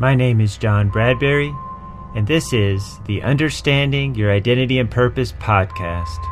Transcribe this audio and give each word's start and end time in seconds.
My 0.00 0.14
name 0.14 0.40
is 0.40 0.56
John 0.56 0.90
Bradbury, 0.90 1.52
and 2.14 2.24
this 2.24 2.52
is 2.52 3.00
the 3.06 3.20
Understanding 3.24 4.14
Your 4.14 4.30
Identity 4.30 4.78
and 4.78 4.88
Purpose 4.88 5.32
podcast. 5.32 6.24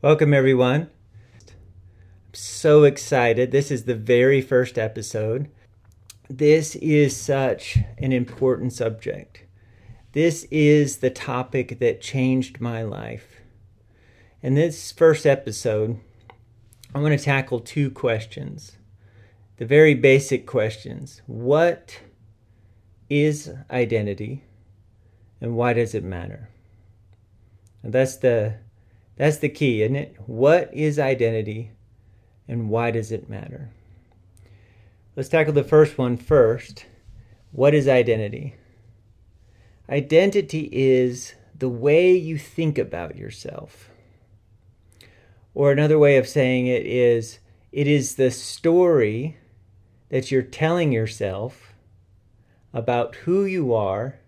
Welcome, 0.00 0.32
everyone. 0.32 0.80
I'm 0.80 2.32
so 2.32 2.84
excited. 2.84 3.52
This 3.52 3.70
is 3.70 3.84
the 3.84 3.94
very 3.94 4.40
first 4.40 4.78
episode. 4.78 5.50
This 6.30 6.74
is 6.76 7.14
such 7.14 7.76
an 7.98 8.12
important 8.12 8.72
subject. 8.72 9.44
This 10.12 10.44
is 10.44 10.96
the 10.96 11.10
topic 11.10 11.80
that 11.80 12.00
changed 12.00 12.62
my 12.62 12.82
life. 12.82 13.42
In 14.40 14.54
this 14.54 14.90
first 14.90 15.26
episode, 15.26 16.00
I 16.94 17.00
want 17.00 17.18
to 17.18 17.24
tackle 17.24 17.58
two 17.58 17.90
questions. 17.90 18.78
The 19.56 19.66
very 19.66 19.94
basic 19.94 20.46
questions 20.46 21.22
What 21.26 22.00
is 23.10 23.52
identity 23.70 24.44
and 25.40 25.56
why 25.56 25.72
does 25.72 25.94
it 25.94 26.04
matter? 26.04 26.48
And 27.82 27.92
that's 27.92 28.16
the 28.16 28.54
that's 29.16 29.38
the 29.38 29.48
key, 29.48 29.82
isn't 29.82 29.96
it? 29.96 30.16
What 30.26 30.70
is 30.72 30.98
identity 30.98 31.72
and 32.48 32.70
why 32.70 32.90
does 32.90 33.10
it 33.10 33.28
matter? 33.28 33.70
Let's 35.16 35.28
tackle 35.28 35.52
the 35.52 35.64
first 35.64 35.98
one 35.98 36.16
first. 36.16 36.86
What 37.52 37.74
is 37.74 37.86
identity? 37.86 38.56
Identity 39.88 40.68
is 40.72 41.34
the 41.56 41.68
way 41.68 42.14
you 42.14 42.38
think 42.38 42.78
about 42.78 43.16
yourself. 43.16 43.90
Or 45.54 45.70
another 45.70 45.98
way 45.98 46.16
of 46.16 46.28
saying 46.28 46.66
it 46.66 46.84
is 46.86 47.38
it 47.70 47.86
is 47.86 48.14
the 48.14 48.30
story 48.30 49.36
that 50.08 50.30
you're 50.30 50.42
telling 50.42 50.92
yourself 50.92 51.74
about 52.72 53.14
who 53.16 53.44
you 53.44 53.72
are 53.72 54.20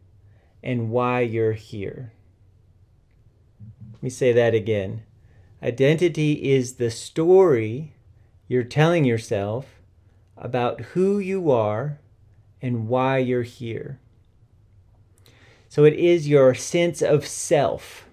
and 0.62 0.90
why 0.90 1.20
you're 1.20 1.52
here. 1.52 2.12
Let 3.92 4.02
me 4.02 4.10
say 4.10 4.32
that 4.32 4.54
again. 4.54 5.02
Identity 5.62 6.50
is 6.52 6.74
the 6.74 6.90
story 6.90 7.92
you're 8.48 8.62
telling 8.62 9.04
yourself 9.04 9.80
about 10.36 10.80
who 10.80 11.18
you 11.18 11.50
are 11.50 11.98
and 12.60 12.88
why 12.88 13.18
you're 13.18 13.42
here. 13.42 13.98
So 15.68 15.84
it 15.84 15.94
is 15.94 16.28
your 16.28 16.54
sense 16.54 17.02
of 17.02 17.26
self. 17.26 18.06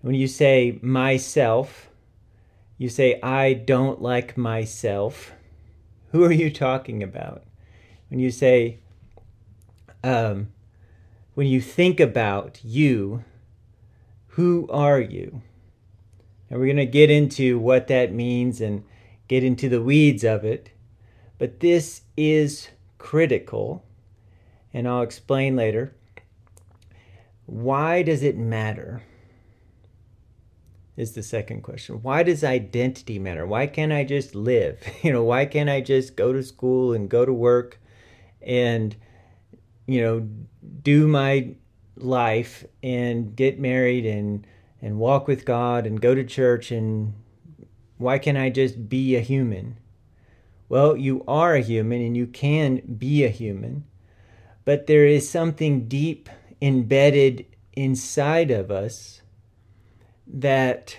When 0.00 0.14
you 0.14 0.28
say 0.28 0.78
myself, 0.82 1.88
you 2.78 2.88
say, 2.88 3.20
I 3.22 3.52
don't 3.54 4.02
like 4.02 4.36
myself. 4.36 5.32
Who 6.10 6.24
are 6.24 6.32
you 6.32 6.50
talking 6.50 7.02
about? 7.02 7.44
When 8.08 8.20
you 8.20 8.30
say, 8.30 8.78
um, 10.02 10.48
when 11.34 11.46
you 11.46 11.60
think 11.60 12.00
about 12.00 12.60
you, 12.64 13.24
who 14.28 14.68
are 14.70 15.00
you? 15.00 15.42
And 16.50 16.58
we're 16.58 16.66
going 16.66 16.76
to 16.76 16.86
get 16.86 17.10
into 17.10 17.58
what 17.58 17.88
that 17.88 18.12
means 18.12 18.60
and 18.60 18.84
get 19.28 19.42
into 19.42 19.68
the 19.68 19.82
weeds 19.82 20.24
of 20.24 20.44
it. 20.44 20.70
But 21.38 21.60
this 21.60 22.02
is 22.16 22.68
critical, 22.98 23.84
and 24.72 24.86
I'll 24.86 25.02
explain 25.02 25.56
later. 25.56 25.94
Why 27.46 28.02
does 28.02 28.22
it 28.22 28.36
matter? 28.36 29.02
Is 30.96 31.12
the 31.12 31.22
second 31.22 31.62
question. 31.62 32.02
Why 32.02 32.22
does 32.22 32.44
identity 32.44 33.18
matter? 33.18 33.46
Why 33.46 33.66
can't 33.66 33.92
I 33.92 34.04
just 34.04 34.34
live? 34.34 34.80
You 35.02 35.12
know, 35.12 35.24
why 35.24 35.44
can't 35.46 35.70
I 35.70 35.80
just 35.80 36.16
go 36.16 36.32
to 36.32 36.42
school 36.42 36.92
and 36.92 37.08
go 37.08 37.24
to 37.24 37.32
work 37.32 37.80
and, 38.40 38.96
you 39.86 40.00
know, 40.00 40.28
do 40.82 41.06
my 41.06 41.54
life 41.96 42.64
and 42.82 43.36
get 43.36 43.58
married 43.58 44.06
and 44.06 44.46
and 44.80 44.98
walk 44.98 45.26
with 45.26 45.46
God 45.46 45.86
and 45.86 46.00
go 46.00 46.14
to 46.14 46.24
church 46.24 46.70
and 46.70 47.14
why 47.96 48.18
can't 48.18 48.36
I 48.36 48.50
just 48.50 48.88
be 48.88 49.16
a 49.16 49.20
human? 49.20 49.78
Well, 50.68 50.96
you 50.96 51.24
are 51.26 51.54
a 51.54 51.62
human 51.62 52.02
and 52.02 52.16
you 52.16 52.26
can 52.26 52.82
be 52.98 53.24
a 53.24 53.28
human, 53.28 53.84
but 54.64 54.86
there 54.86 55.06
is 55.06 55.28
something 55.28 55.88
deep 55.88 56.28
embedded 56.60 57.46
inside 57.72 58.50
of 58.50 58.70
us 58.70 59.22
that 60.26 60.98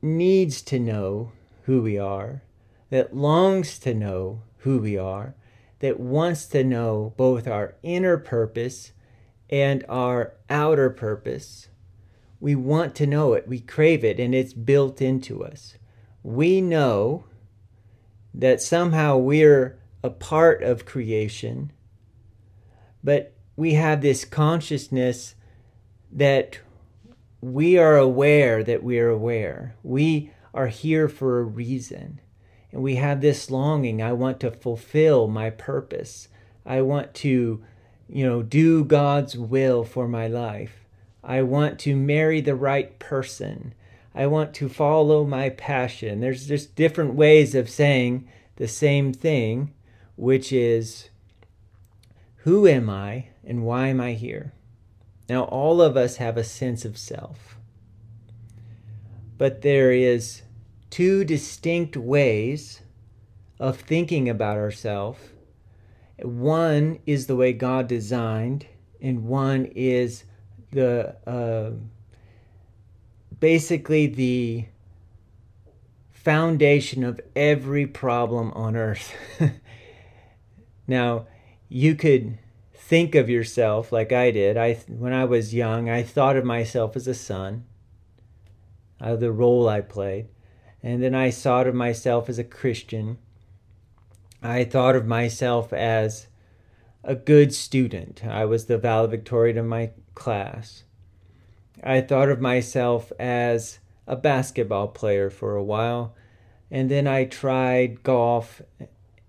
needs 0.00 0.62
to 0.62 0.78
know 0.78 1.32
who 1.64 1.82
we 1.82 1.98
are, 1.98 2.42
that 2.90 3.16
longs 3.16 3.78
to 3.80 3.94
know 3.94 4.42
who 4.58 4.78
we 4.78 4.96
are, 4.96 5.34
that 5.80 6.00
wants 6.00 6.46
to 6.46 6.64
know 6.64 7.12
both 7.16 7.46
our 7.46 7.74
inner 7.82 8.16
purpose 8.16 8.92
and 9.50 9.84
our 9.88 10.34
outer 10.48 10.90
purpose. 10.90 11.68
We 12.40 12.54
want 12.54 12.94
to 12.96 13.06
know 13.06 13.34
it, 13.34 13.48
we 13.48 13.60
crave 13.60 14.04
it, 14.04 14.20
and 14.20 14.34
it's 14.34 14.52
built 14.52 15.00
into 15.00 15.44
us. 15.44 15.76
We 16.22 16.60
know 16.60 17.24
that 18.34 18.60
somehow 18.60 19.16
we're 19.16 19.78
a 20.02 20.10
part 20.10 20.62
of 20.62 20.84
creation, 20.84 21.72
but 23.02 23.34
we 23.56 23.74
have 23.74 24.02
this 24.02 24.24
consciousness 24.24 25.34
that 26.12 26.58
we 27.40 27.76
are 27.76 27.96
aware 27.96 28.64
that 28.64 28.82
we 28.82 28.98
are 28.98 29.08
aware. 29.08 29.76
We 29.82 30.30
are 30.54 30.68
here 30.68 31.08
for 31.08 31.38
a 31.38 31.44
reason. 31.44 32.20
And 32.72 32.82
we 32.82 32.96
have 32.96 33.20
this 33.20 33.50
longing. 33.50 34.02
I 34.02 34.12
want 34.12 34.40
to 34.40 34.50
fulfill 34.50 35.28
my 35.28 35.50
purpose. 35.50 36.28
I 36.64 36.82
want 36.82 37.14
to, 37.14 37.62
you 38.08 38.26
know, 38.26 38.42
do 38.42 38.84
God's 38.84 39.36
will 39.36 39.84
for 39.84 40.08
my 40.08 40.26
life. 40.26 40.86
I 41.22 41.42
want 41.42 41.78
to 41.80 41.96
marry 41.96 42.40
the 42.40 42.54
right 42.54 42.98
person. 42.98 43.74
I 44.14 44.26
want 44.26 44.54
to 44.54 44.68
follow 44.68 45.24
my 45.24 45.50
passion. 45.50 46.20
There's 46.20 46.46
just 46.46 46.74
different 46.74 47.14
ways 47.14 47.54
of 47.54 47.68
saying 47.68 48.28
the 48.56 48.68
same 48.68 49.12
thing, 49.12 49.74
which 50.16 50.52
is 50.52 51.10
who 52.36 52.66
am 52.66 52.88
I 52.88 53.28
and 53.44 53.64
why 53.64 53.88
am 53.88 54.00
I 54.00 54.12
here? 54.12 54.52
Now, 55.28 55.44
all 55.44 55.82
of 55.82 55.96
us 55.96 56.16
have 56.16 56.36
a 56.36 56.44
sense 56.44 56.84
of 56.84 56.96
self, 56.96 57.56
but 59.38 59.62
there 59.62 59.90
is 59.90 60.42
two 60.90 61.24
distinct 61.24 61.96
ways 61.96 62.82
of 63.58 63.78
thinking 63.78 64.28
about 64.28 64.56
ourselves. 64.56 65.18
One 66.22 67.00
is 67.06 67.26
the 67.26 67.36
way 67.36 67.52
God 67.52 67.88
designed, 67.88 68.66
and 69.00 69.24
one 69.24 69.66
is 69.66 70.24
the 70.70 71.16
uh, 71.26 71.72
basically 73.40 74.06
the 74.06 74.66
foundation 76.12 77.04
of 77.04 77.20
every 77.34 77.86
problem 77.86 78.52
on 78.52 78.76
earth. 78.76 79.14
now, 80.86 81.26
you 81.68 81.94
could 81.94 82.38
think 82.86 83.16
of 83.16 83.28
yourself 83.28 83.90
like 83.90 84.12
I 84.12 84.30
did. 84.30 84.56
I 84.56 84.74
when 84.86 85.12
I 85.12 85.24
was 85.24 85.52
young, 85.52 85.90
I 85.90 86.04
thought 86.04 86.36
of 86.36 86.44
myself 86.44 86.94
as 86.94 87.08
a 87.08 87.14
son, 87.14 87.64
uh, 89.00 89.16
the 89.16 89.32
role 89.32 89.68
I 89.68 89.80
played, 89.80 90.28
and 90.84 91.02
then 91.02 91.14
I 91.14 91.32
thought 91.32 91.66
of 91.66 91.74
myself 91.74 92.28
as 92.28 92.38
a 92.38 92.44
Christian. 92.44 93.18
I 94.40 94.62
thought 94.62 94.94
of 94.94 95.04
myself 95.04 95.72
as 95.72 96.28
a 97.02 97.16
good 97.16 97.52
student. 97.52 98.24
I 98.24 98.44
was 98.44 98.66
the 98.66 98.78
valedictorian 98.78 99.58
of 99.58 99.66
my 99.66 99.90
class. 100.14 100.84
I 101.82 102.00
thought 102.00 102.28
of 102.28 102.40
myself 102.40 103.10
as 103.18 103.80
a 104.06 104.14
basketball 104.14 104.88
player 104.88 105.28
for 105.28 105.56
a 105.56 105.64
while, 105.64 106.14
and 106.70 106.88
then 106.88 107.08
I 107.08 107.24
tried 107.24 108.04
golf, 108.04 108.62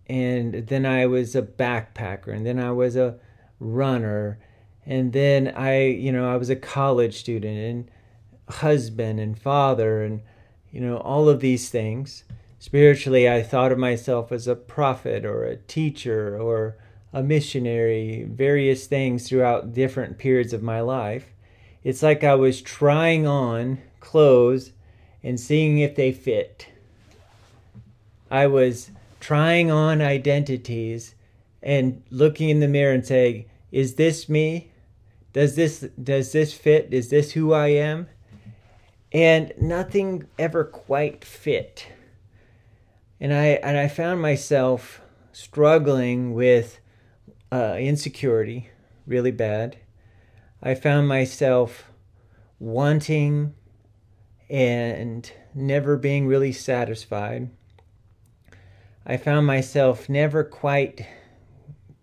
and 0.05 0.67
then 0.67 0.85
I 0.85 1.07
was 1.07 1.35
a 1.35 1.41
backpacker, 1.41 2.27
and 2.27 2.45
then 2.45 2.59
I 2.59 2.71
was 2.71 2.95
a 2.95 3.17
runner. 3.59 4.39
And 4.86 5.13
then 5.13 5.50
i 5.50 5.86
you 5.86 6.12
know 6.12 6.31
i 6.31 6.38
was 6.38 6.50
a 6.50 6.56
college 6.56 7.18
student 7.18 7.57
and 7.57 7.92
husband 8.50 9.19
and 9.19 9.38
father 9.38 10.01
and 10.01 10.21
you 10.71 10.80
know 10.80 10.98
all 10.98 11.30
of 11.30 11.39
these 11.39 11.69
things. 11.69 12.24
Spiritually 12.59 13.30
i 13.30 13.42
thought 13.42 13.71
of 13.71 13.77
myself 13.77 14.31
as 14.31 14.48
a 14.48 14.56
prophet 14.56 15.25
or 15.25 15.44
a 15.44 15.57
teacher 15.57 16.39
or 16.39 16.77
a 17.13 17.24
missionary 17.24 18.27
various 18.30 18.88
things 18.88 19.27
throughout 19.27 19.74
different 19.74 20.18
periods 20.18 20.54
of 20.54 20.63
my 20.63 20.81
life. 20.81 21.33
It's 21.83 22.04
like 22.04 22.24
i 22.24 22.36
was 22.36 22.62
trying 22.62 23.27
on 23.27 23.80
clothes 24.00 24.71
and 25.24 25.39
seeing 25.39 25.80
if 25.80 25.95
they 25.95 26.12
fit. 26.12 26.68
I 28.30 28.48
was 28.48 28.92
trying 29.19 29.71
on 29.71 30.01
identities 30.01 31.15
and 31.62 32.04
looking 32.09 32.50
in 32.50 32.59
the 32.59 32.68
mirror 32.68 32.94
and 32.94 33.06
saying, 33.06 33.45
"Is 33.71 33.95
this 33.95 34.30
me? 34.30 34.71
Does 35.33 35.56
this 35.56 35.88
does 36.01 36.31
this 36.31 36.54
fit? 36.54 36.94
Is 36.94 37.09
this 37.09 37.31
who 37.31 37.54
I 37.54 37.68
am?" 37.68 38.07
And 39.12 39.54
nothing 39.59 40.27
ever 40.38 40.63
quite 40.63 41.24
fit. 41.24 41.88
And 43.19 43.33
I 43.33 43.45
and 43.45 43.77
I 43.77 43.88
found 43.88 44.21
myself 44.21 45.01
struggling 45.31 46.33
with 46.33 46.80
uh, 47.51 47.77
insecurity 47.80 48.69
really 49.06 49.31
bad. 49.31 49.77
I 50.62 50.75
found 50.75 51.07
myself 51.07 51.92
wanting 52.59 53.54
and 54.50 55.31
never 55.54 55.98
being 55.98 56.27
really 56.27 56.51
satisfied. 56.51 57.50
I 59.06 59.18
found 59.18 59.48
myself 59.48 60.09
never 60.09 60.44
quite 60.44 61.06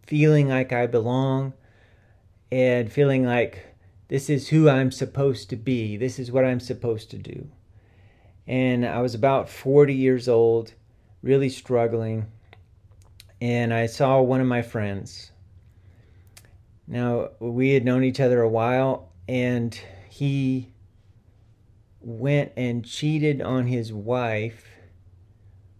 feeling 0.06 0.48
like 0.48 0.72
I 0.72 0.86
belong 0.86 1.54
and 2.50 2.92
feeling 2.92 3.24
like 3.24 3.74
this 4.08 4.28
is 4.28 4.48
who 4.48 4.68
I'm 4.68 4.90
supposed 4.90 5.50
to 5.50 5.56
be. 5.56 5.96
This 5.96 6.18
is 6.18 6.30
what 6.30 6.44
I'm 6.44 6.60
supposed 6.60 7.10
to 7.10 7.18
do. 7.18 7.48
And 8.46 8.86
I 8.86 9.00
was 9.00 9.14
about 9.14 9.48
40 9.48 9.94
years 9.94 10.28
old, 10.28 10.74
really 11.22 11.48
struggling. 11.48 12.26
And 13.40 13.72
I 13.72 13.86
saw 13.86 14.20
one 14.20 14.40
of 14.40 14.46
my 14.46 14.62
friends. 14.62 15.32
Now, 16.86 17.30
we 17.40 17.70
had 17.70 17.84
known 17.84 18.04
each 18.04 18.20
other 18.20 18.42
a 18.42 18.48
while, 18.48 19.10
and 19.26 19.78
he 20.10 20.74
went 22.00 22.52
and 22.56 22.84
cheated 22.84 23.40
on 23.40 23.66
his 23.66 23.90
wife 23.90 24.66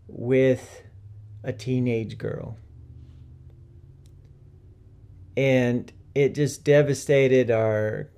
with 0.09 0.83
a 1.43 1.53
teenage 1.53 2.17
girl. 2.17 2.57
And 5.37 5.93
it 6.15 6.35
just 6.35 6.65
devastated 6.65 7.51
our 7.51 8.09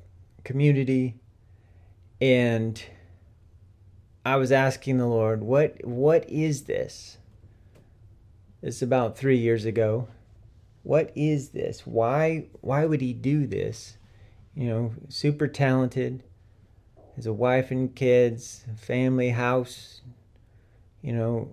community 0.44 1.16
and 2.20 2.82
I 4.24 4.36
was 4.36 4.50
asking 4.50 4.98
the 4.98 5.06
Lord, 5.06 5.42
what 5.42 5.84
what 5.84 6.28
is 6.28 6.64
this? 6.64 7.18
It's 8.60 8.82
about 8.82 9.16
3 9.16 9.36
years 9.36 9.64
ago. 9.64 10.08
What 10.82 11.12
is 11.14 11.50
this? 11.50 11.86
Why 11.86 12.46
why 12.60 12.86
would 12.86 13.00
he 13.00 13.12
do 13.12 13.46
this? 13.46 13.98
You 14.54 14.68
know, 14.68 14.92
super 15.08 15.46
talented, 15.46 16.24
has 17.14 17.26
a 17.26 17.32
wife 17.32 17.70
and 17.70 17.94
kids, 17.94 18.64
family, 18.76 19.30
house, 19.30 20.00
you 21.02 21.12
know, 21.12 21.52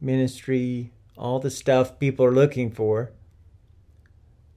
ministry, 0.00 0.92
all 1.16 1.38
the 1.38 1.50
stuff 1.50 1.98
people 1.98 2.26
are 2.26 2.32
looking 2.32 2.70
for. 2.70 3.12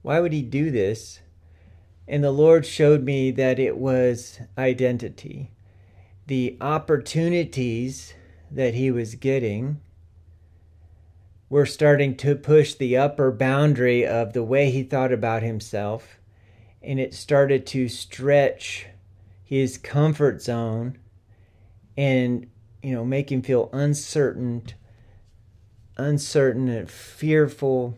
Why 0.02 0.20
would 0.20 0.32
he 0.32 0.42
do 0.42 0.70
this? 0.70 1.20
And 2.08 2.24
the 2.24 2.30
Lord 2.30 2.66
showed 2.66 3.04
me 3.04 3.30
that 3.32 3.58
it 3.58 3.76
was 3.76 4.40
identity. 4.58 5.52
The 6.26 6.56
opportunities 6.60 8.14
that 8.50 8.74
he 8.74 8.90
was 8.90 9.14
getting 9.14 9.80
were 11.48 11.66
starting 11.66 12.16
to 12.16 12.34
push 12.34 12.74
the 12.74 12.96
upper 12.96 13.30
boundary 13.30 14.06
of 14.06 14.32
the 14.32 14.42
way 14.42 14.70
he 14.70 14.82
thought 14.82 15.12
about 15.12 15.42
himself. 15.42 16.18
And 16.82 16.98
it 16.98 17.12
started 17.12 17.66
to 17.68 17.88
stretch 17.88 18.86
his 19.44 19.76
comfort 19.76 20.40
zone 20.40 20.98
and, 21.96 22.46
you 22.82 22.92
know, 22.92 23.04
make 23.04 23.30
him 23.30 23.42
feel 23.42 23.68
uncertain, 23.72 24.62
uncertain 25.96 26.68
and 26.68 26.90
fearful, 26.90 27.96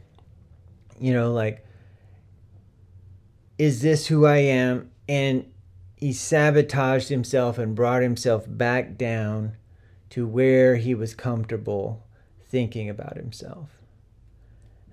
you 0.98 1.12
know, 1.12 1.32
like, 1.32 1.64
is 3.58 3.82
this 3.82 4.06
who 4.06 4.26
I 4.26 4.38
am? 4.38 4.90
And 5.08 5.46
he 5.96 6.12
sabotaged 6.12 7.08
himself 7.08 7.58
and 7.58 7.74
brought 7.74 8.02
himself 8.02 8.44
back 8.48 8.96
down 8.96 9.56
to 10.10 10.26
where 10.26 10.76
he 10.76 10.94
was 10.94 11.14
comfortable 11.14 12.04
thinking 12.48 12.90
about 12.90 13.16
himself. 13.16 13.70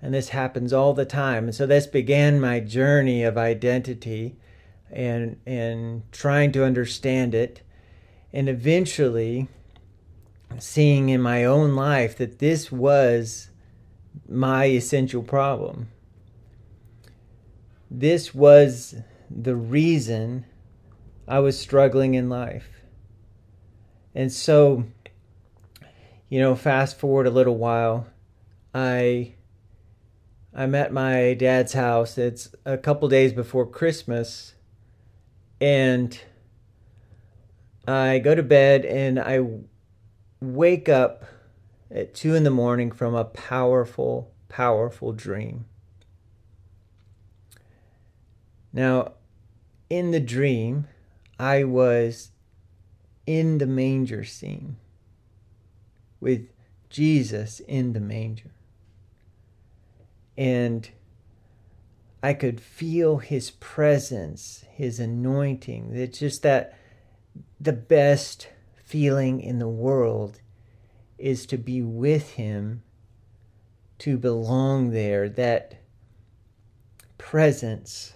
And 0.01 0.13
this 0.13 0.29
happens 0.29 0.71
all 0.71 0.93
the 0.93 1.05
time. 1.05 1.45
And 1.45 1.55
so 1.55 1.65
this 1.65 1.87
began 1.87 2.39
my 2.39 2.59
journey 2.59 3.23
of 3.23 3.37
identity 3.37 4.37
and 4.91 5.39
and 5.45 6.03
trying 6.11 6.51
to 6.51 6.65
understand 6.65 7.35
it 7.35 7.61
and 8.33 8.49
eventually 8.49 9.47
seeing 10.57 11.09
in 11.09 11.21
my 11.21 11.43
own 11.43 11.75
life 11.75 12.17
that 12.17 12.39
this 12.39 12.71
was 12.71 13.49
my 14.27 14.65
essential 14.65 15.21
problem 15.21 15.89
this 17.89 18.33
was 18.33 18.95
the 19.29 19.55
reason 19.55 20.45
I 21.27 21.39
was 21.39 21.59
struggling 21.59 22.13
in 22.15 22.29
life. 22.29 22.81
And 24.15 24.31
so, 24.31 24.85
you 26.29 26.39
know, 26.39 26.55
fast 26.55 26.97
forward 26.97 27.27
a 27.27 27.31
little 27.31 27.57
while, 27.57 28.07
I 28.73 29.35
I'm 30.53 30.73
at 30.75 30.91
my 30.91 31.35
dad's 31.35 31.73
house. 31.73 32.17
It's 32.17 32.53
a 32.65 32.77
couple 32.77 33.07
days 33.07 33.33
before 33.33 33.67
Christmas, 33.67 34.55
and 35.61 36.19
I 37.87 38.19
go 38.19 38.35
to 38.35 38.43
bed 38.43 38.85
and 38.85 39.19
I 39.19 39.45
wake 40.41 40.89
up 40.89 41.25
at 41.91 42.13
two 42.13 42.35
in 42.35 42.43
the 42.43 42.49
morning 42.49 42.91
from 42.91 43.15
a 43.15 43.25
powerful, 43.25 44.31
powerful 44.47 45.13
dream. 45.13 45.65
Now, 48.71 49.13
in 49.89 50.11
the 50.11 50.19
dream, 50.19 50.87
I 51.39 51.63
was 51.63 52.31
in 53.25 53.57
the 53.57 53.67
manger 53.67 54.23
scene 54.23 54.77
with 56.19 56.49
Jesus 56.89 57.59
in 57.61 57.93
the 57.93 57.99
manger. 57.99 58.51
And 60.37 60.89
I 62.21 62.33
could 62.33 62.59
feel 62.59 63.17
his 63.17 63.51
presence, 63.51 64.65
his 64.71 64.99
anointing. 64.99 65.95
It's 65.95 66.19
just 66.19 66.43
that 66.43 66.77
the 67.59 67.73
best 67.73 68.49
feeling 68.75 69.39
in 69.41 69.59
the 69.59 69.67
world 69.67 70.41
is 71.17 71.45
to 71.47 71.57
be 71.57 71.81
with 71.81 72.31
him, 72.31 72.83
to 73.99 74.17
belong 74.17 74.91
there, 74.91 75.29
that 75.29 75.75
presence 77.17 78.13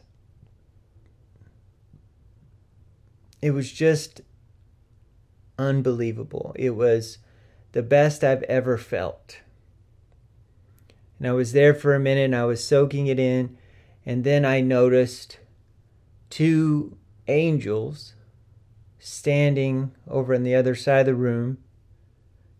it 3.43 3.51
was 3.51 3.73
just 3.73 4.21
unbelievable. 5.59 6.55
It 6.55 6.77
was 6.77 7.17
the 7.73 7.83
best 7.83 8.23
I've 8.23 8.43
ever 8.43 8.77
felt. 8.77 9.39
And 11.19 11.27
I 11.27 11.33
was 11.33 11.51
there 11.51 11.73
for 11.73 11.93
a 11.93 11.99
minute 11.99 12.23
and 12.23 12.35
I 12.37 12.45
was 12.45 12.65
soaking 12.65 13.07
it 13.07 13.19
in. 13.19 13.57
And 14.05 14.23
then 14.23 14.45
I 14.45 14.61
noticed 14.61 15.39
two 16.29 16.95
angels 17.27 18.13
standing 18.97 19.91
over 20.07 20.33
on 20.33 20.43
the 20.43 20.55
other 20.55 20.73
side 20.73 21.01
of 21.01 21.07
the 21.07 21.15
room, 21.15 21.57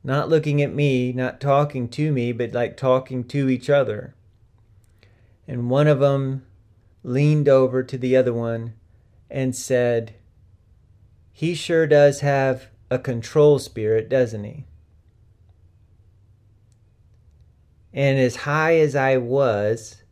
not 0.03 0.27
looking 0.27 0.61
at 0.61 0.75
me, 0.75 1.13
not 1.13 1.39
talking 1.39 1.87
to 1.87 2.11
me, 2.11 2.33
but 2.33 2.51
like 2.51 2.75
talking 2.75 3.23
to 3.29 3.47
each 3.47 3.69
other. 3.69 4.15
And 5.47 5.69
one 5.69 5.87
of 5.87 6.01
them 6.01 6.45
leaned 7.03 7.47
over 7.47 7.83
to 7.83 7.97
the 7.97 8.17
other 8.17 8.33
one 8.33 8.73
and 9.29 9.55
said, 9.55 10.15
he 11.33 11.55
sure 11.55 11.87
does 11.87 12.19
have 12.21 12.69
a 12.91 12.99
control 12.99 13.57
spirit, 13.57 14.07
doesn't 14.07 14.43
he? 14.43 14.65
And 17.91 18.19
as 18.19 18.37
high 18.37 18.77
as 18.77 18.95
I 18.95 19.17
was, 19.17 20.03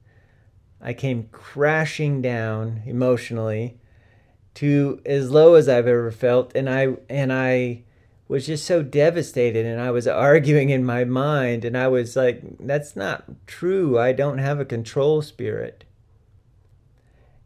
I 0.81 0.93
came 0.93 1.29
crashing 1.31 2.21
down 2.21 2.81
emotionally 2.85 3.79
to 4.55 4.99
as 5.05 5.31
low 5.31 5.53
as 5.53 5.69
I've 5.69 5.87
ever 5.87 6.11
felt 6.11 6.55
and 6.55 6.69
I 6.69 6.95
and 7.09 7.31
I 7.31 7.83
was 8.27 8.47
just 8.47 8.65
so 8.65 8.81
devastated 8.81 9.65
and 9.65 9.79
I 9.79 9.91
was 9.91 10.07
arguing 10.07 10.69
in 10.69 10.83
my 10.83 11.03
mind 11.03 11.63
and 11.63 11.77
I 11.77 11.87
was 11.87 12.15
like 12.15 12.41
that's 12.59 12.95
not 12.95 13.25
true. 13.45 13.99
I 13.99 14.11
don't 14.11 14.39
have 14.39 14.59
a 14.59 14.65
control 14.65 15.21
spirit. 15.21 15.85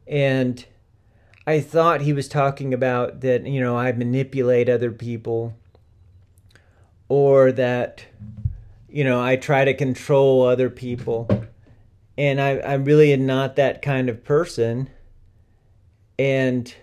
And 0.08 0.66
I 1.48 1.60
thought 1.60 2.02
he 2.02 2.14
was 2.14 2.28
talking 2.28 2.74
about 2.74 3.22
that, 3.22 3.46
you 3.46 3.62
know, 3.62 3.78
I 3.78 3.92
manipulate 3.92 4.68
other 4.68 4.92
people 4.92 5.54
or 7.08 7.52
that, 7.52 8.06
you 8.90 9.04
know, 9.04 9.22
I 9.22 9.36
try 9.36 9.64
to 9.64 9.74
control 9.74 10.44
other 10.44 10.72
people. 10.72 11.30
And 12.18 12.42
I, 12.42 12.58
I 12.58 12.74
really 12.76 13.14
am 13.14 13.28
not 13.28 13.58
that 13.58 13.82
kind 13.82 14.10
of 14.10 14.24
person. 14.24 14.90
And 16.18 16.74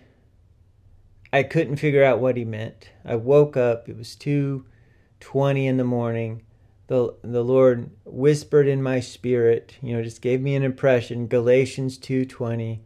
I 1.32 1.42
couldn't 1.42 1.76
figure 1.76 2.04
out 2.04 2.20
what 2.20 2.36
he 2.36 2.44
meant. 2.44 2.90
I 3.04 3.16
woke 3.16 3.56
up, 3.56 3.88
it 3.88 3.96
was 3.96 4.14
2:20 4.14 5.66
in 5.66 5.76
the 5.76 5.84
morning. 5.84 6.42
The 6.86 7.14
the 7.22 7.42
Lord 7.42 7.90
whispered 8.04 8.68
in 8.68 8.82
my 8.82 9.00
spirit, 9.00 9.76
you 9.80 9.96
know, 9.96 10.02
just 10.02 10.20
gave 10.20 10.42
me 10.42 10.54
an 10.54 10.62
impression, 10.62 11.26
Galatians 11.26 11.98
2:20 11.98 12.80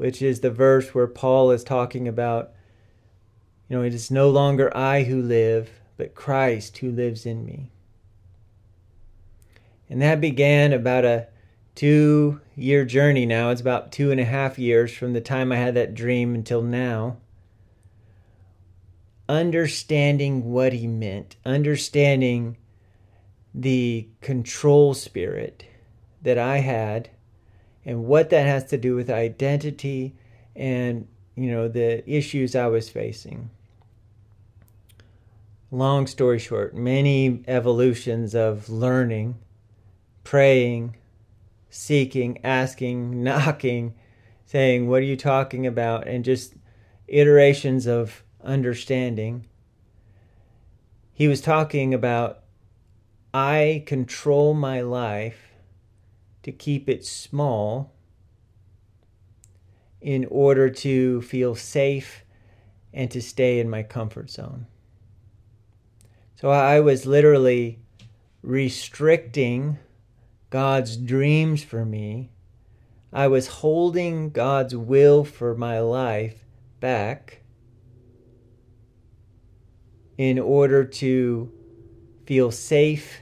which 0.00 0.22
is 0.22 0.40
the 0.40 0.50
verse 0.50 0.94
where 0.94 1.06
Paul 1.06 1.50
is 1.50 1.62
talking 1.62 2.08
about, 2.08 2.52
you 3.68 3.76
know, 3.76 3.84
it 3.84 3.92
is 3.92 4.10
no 4.10 4.30
longer 4.30 4.74
I 4.74 5.02
who 5.02 5.20
live, 5.20 5.68
but 5.98 6.14
Christ 6.14 6.78
who 6.78 6.90
lives 6.90 7.26
in 7.26 7.44
me. 7.44 7.70
And 9.90 10.00
that 10.00 10.18
began 10.18 10.72
about 10.72 11.04
a 11.04 11.28
two 11.74 12.40
year 12.56 12.86
journey 12.86 13.26
now. 13.26 13.50
It's 13.50 13.60
about 13.60 13.92
two 13.92 14.10
and 14.10 14.18
a 14.18 14.24
half 14.24 14.58
years 14.58 14.90
from 14.90 15.12
the 15.12 15.20
time 15.20 15.52
I 15.52 15.56
had 15.56 15.74
that 15.74 15.94
dream 15.94 16.34
until 16.34 16.62
now. 16.62 17.18
Understanding 19.28 20.50
what 20.50 20.72
he 20.72 20.86
meant, 20.86 21.36
understanding 21.44 22.56
the 23.54 24.08
control 24.22 24.94
spirit 24.94 25.66
that 26.22 26.38
I 26.38 26.60
had 26.60 27.10
and 27.84 28.04
what 28.04 28.30
that 28.30 28.46
has 28.46 28.64
to 28.64 28.78
do 28.78 28.94
with 28.94 29.10
identity 29.10 30.14
and 30.54 31.06
you 31.34 31.50
know 31.50 31.68
the 31.68 32.08
issues 32.10 32.54
I 32.54 32.66
was 32.66 32.88
facing. 32.88 33.50
Long 35.70 36.06
story 36.06 36.38
short, 36.38 36.74
many 36.74 37.44
evolutions 37.46 38.34
of 38.34 38.68
learning, 38.68 39.36
praying, 40.24 40.96
seeking, 41.70 42.38
asking, 42.44 43.22
knocking, 43.24 43.94
saying, 44.44 44.88
What 44.88 45.00
are 45.00 45.04
you 45.04 45.16
talking 45.16 45.66
about? 45.66 46.06
and 46.06 46.24
just 46.24 46.54
iterations 47.06 47.86
of 47.86 48.22
understanding. 48.44 49.46
He 51.12 51.28
was 51.28 51.40
talking 51.40 51.94
about 51.94 52.40
I 53.32 53.84
control 53.86 54.54
my 54.54 54.80
life 54.80 55.49
to 56.42 56.52
keep 56.52 56.88
it 56.88 57.04
small 57.04 57.92
in 60.00 60.26
order 60.30 60.70
to 60.70 61.20
feel 61.22 61.54
safe 61.54 62.24
and 62.92 63.10
to 63.10 63.20
stay 63.20 63.60
in 63.60 63.68
my 63.68 63.82
comfort 63.82 64.30
zone. 64.30 64.66
So 66.36 66.48
I 66.48 66.80
was 66.80 67.04
literally 67.04 67.80
restricting 68.42 69.78
God's 70.48 70.96
dreams 70.96 71.62
for 71.62 71.84
me. 71.84 72.30
I 73.12 73.28
was 73.28 73.46
holding 73.48 74.30
God's 74.30 74.74
will 74.74 75.24
for 75.24 75.54
my 75.54 75.80
life 75.80 76.44
back 76.80 77.42
in 80.16 80.38
order 80.38 80.84
to 80.84 81.52
feel 82.24 82.50
safe 82.50 83.20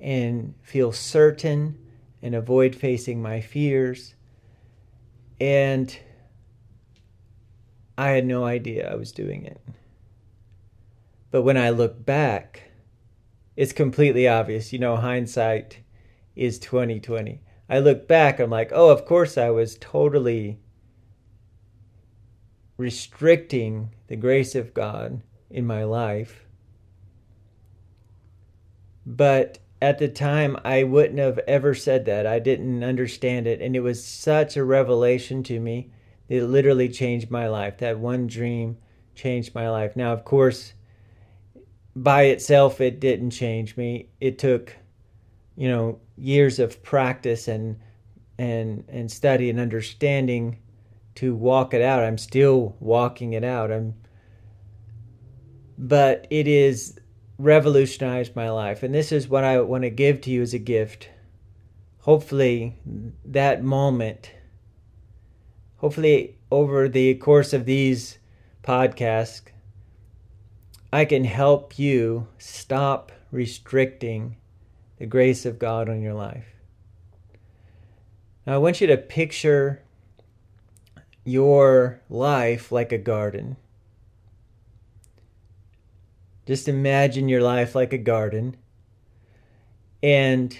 and 0.00 0.54
feel 0.62 0.92
certain 0.92 1.78
and 2.22 2.34
avoid 2.34 2.74
facing 2.74 3.22
my 3.22 3.40
fears. 3.40 4.14
And 5.40 5.96
I 7.96 8.08
had 8.10 8.26
no 8.26 8.44
idea 8.44 8.90
I 8.90 8.96
was 8.96 9.12
doing 9.12 9.44
it. 9.44 9.60
But 11.30 11.42
when 11.42 11.56
I 11.56 11.70
look 11.70 12.04
back, 12.04 12.70
it's 13.56 13.72
completely 13.72 14.26
obvious. 14.26 14.72
You 14.72 14.78
know, 14.78 14.96
hindsight 14.96 15.80
is 16.34 16.58
2020. 16.58 17.42
I 17.68 17.80
look 17.80 18.08
back, 18.08 18.40
I'm 18.40 18.50
like, 18.50 18.70
oh, 18.72 18.90
of 18.90 19.04
course 19.04 19.36
I 19.36 19.50
was 19.50 19.76
totally 19.78 20.58
restricting 22.76 23.94
the 24.06 24.16
grace 24.16 24.54
of 24.54 24.72
God 24.72 25.22
in 25.50 25.66
my 25.66 25.84
life 25.84 26.46
but 29.08 29.58
at 29.80 29.98
the 29.98 30.08
time, 30.08 30.56
I 30.64 30.82
wouldn't 30.82 31.18
have 31.18 31.38
ever 31.46 31.74
said 31.74 32.04
that. 32.06 32.26
I 32.26 32.38
didn't 32.40 32.82
understand 32.82 33.46
it. 33.46 33.60
And 33.60 33.76
it 33.76 33.80
was 33.80 34.04
such 34.04 34.56
a 34.56 34.64
revelation 34.64 35.42
to 35.44 35.60
me. 35.60 35.90
It 36.28 36.44
literally 36.44 36.88
changed 36.88 37.30
my 37.30 37.48
life. 37.48 37.78
That 37.78 37.98
one 37.98 38.26
dream 38.26 38.78
changed 39.14 39.54
my 39.54 39.70
life. 39.70 39.96
Now, 39.96 40.12
of 40.12 40.24
course, 40.24 40.72
by 41.94 42.24
itself, 42.24 42.80
it 42.80 43.00
didn't 43.00 43.30
change 43.30 43.76
me. 43.76 44.08
It 44.20 44.38
took, 44.38 44.76
you 45.56 45.68
know, 45.68 46.00
years 46.16 46.58
of 46.58 46.82
practice 46.82 47.48
and 47.48 47.78
and 48.36 48.84
and 48.88 49.10
study 49.10 49.50
and 49.50 49.58
understanding 49.58 50.58
to 51.16 51.34
walk 51.34 51.74
it 51.74 51.82
out. 51.82 52.04
I'm 52.04 52.18
still 52.18 52.76
walking 52.78 53.32
it 53.32 53.44
out. 53.44 53.72
I'm 53.72 53.94
but 55.76 56.26
it 56.30 56.48
is 56.48 56.98
revolutionized 57.38 58.34
my 58.34 58.50
life. 58.50 58.82
And 58.82 58.94
this 58.94 59.12
is 59.12 59.28
what 59.28 59.44
I 59.44 59.60
want 59.60 59.84
to 59.84 59.90
give 59.90 60.20
to 60.22 60.30
you 60.30 60.42
as 60.42 60.52
a 60.52 60.58
gift. 60.58 61.08
Hopefully, 62.00 62.76
that 63.24 63.62
moment, 63.62 64.32
hopefully, 65.76 66.36
over 66.50 66.88
the 66.88 67.14
course 67.14 67.52
of 67.52 67.64
these 67.64 68.18
podcasts, 68.62 69.42
I 70.92 71.04
can 71.04 71.24
help 71.24 71.78
you 71.78 72.28
stop 72.38 73.12
restricting 73.30 74.36
the 74.98 75.06
grace 75.06 75.44
of 75.44 75.58
God 75.58 75.88
on 75.88 76.02
your 76.02 76.14
life. 76.14 76.46
Now, 78.46 78.54
I 78.54 78.58
want 78.58 78.80
you 78.80 78.86
to 78.86 78.96
picture 78.96 79.82
your 81.24 82.00
life 82.08 82.72
like 82.72 82.90
a 82.90 82.98
garden. 82.98 83.56
Just 86.48 86.66
imagine 86.66 87.28
your 87.28 87.42
life 87.42 87.74
like 87.74 87.92
a 87.92 87.98
garden. 87.98 88.56
And 90.02 90.58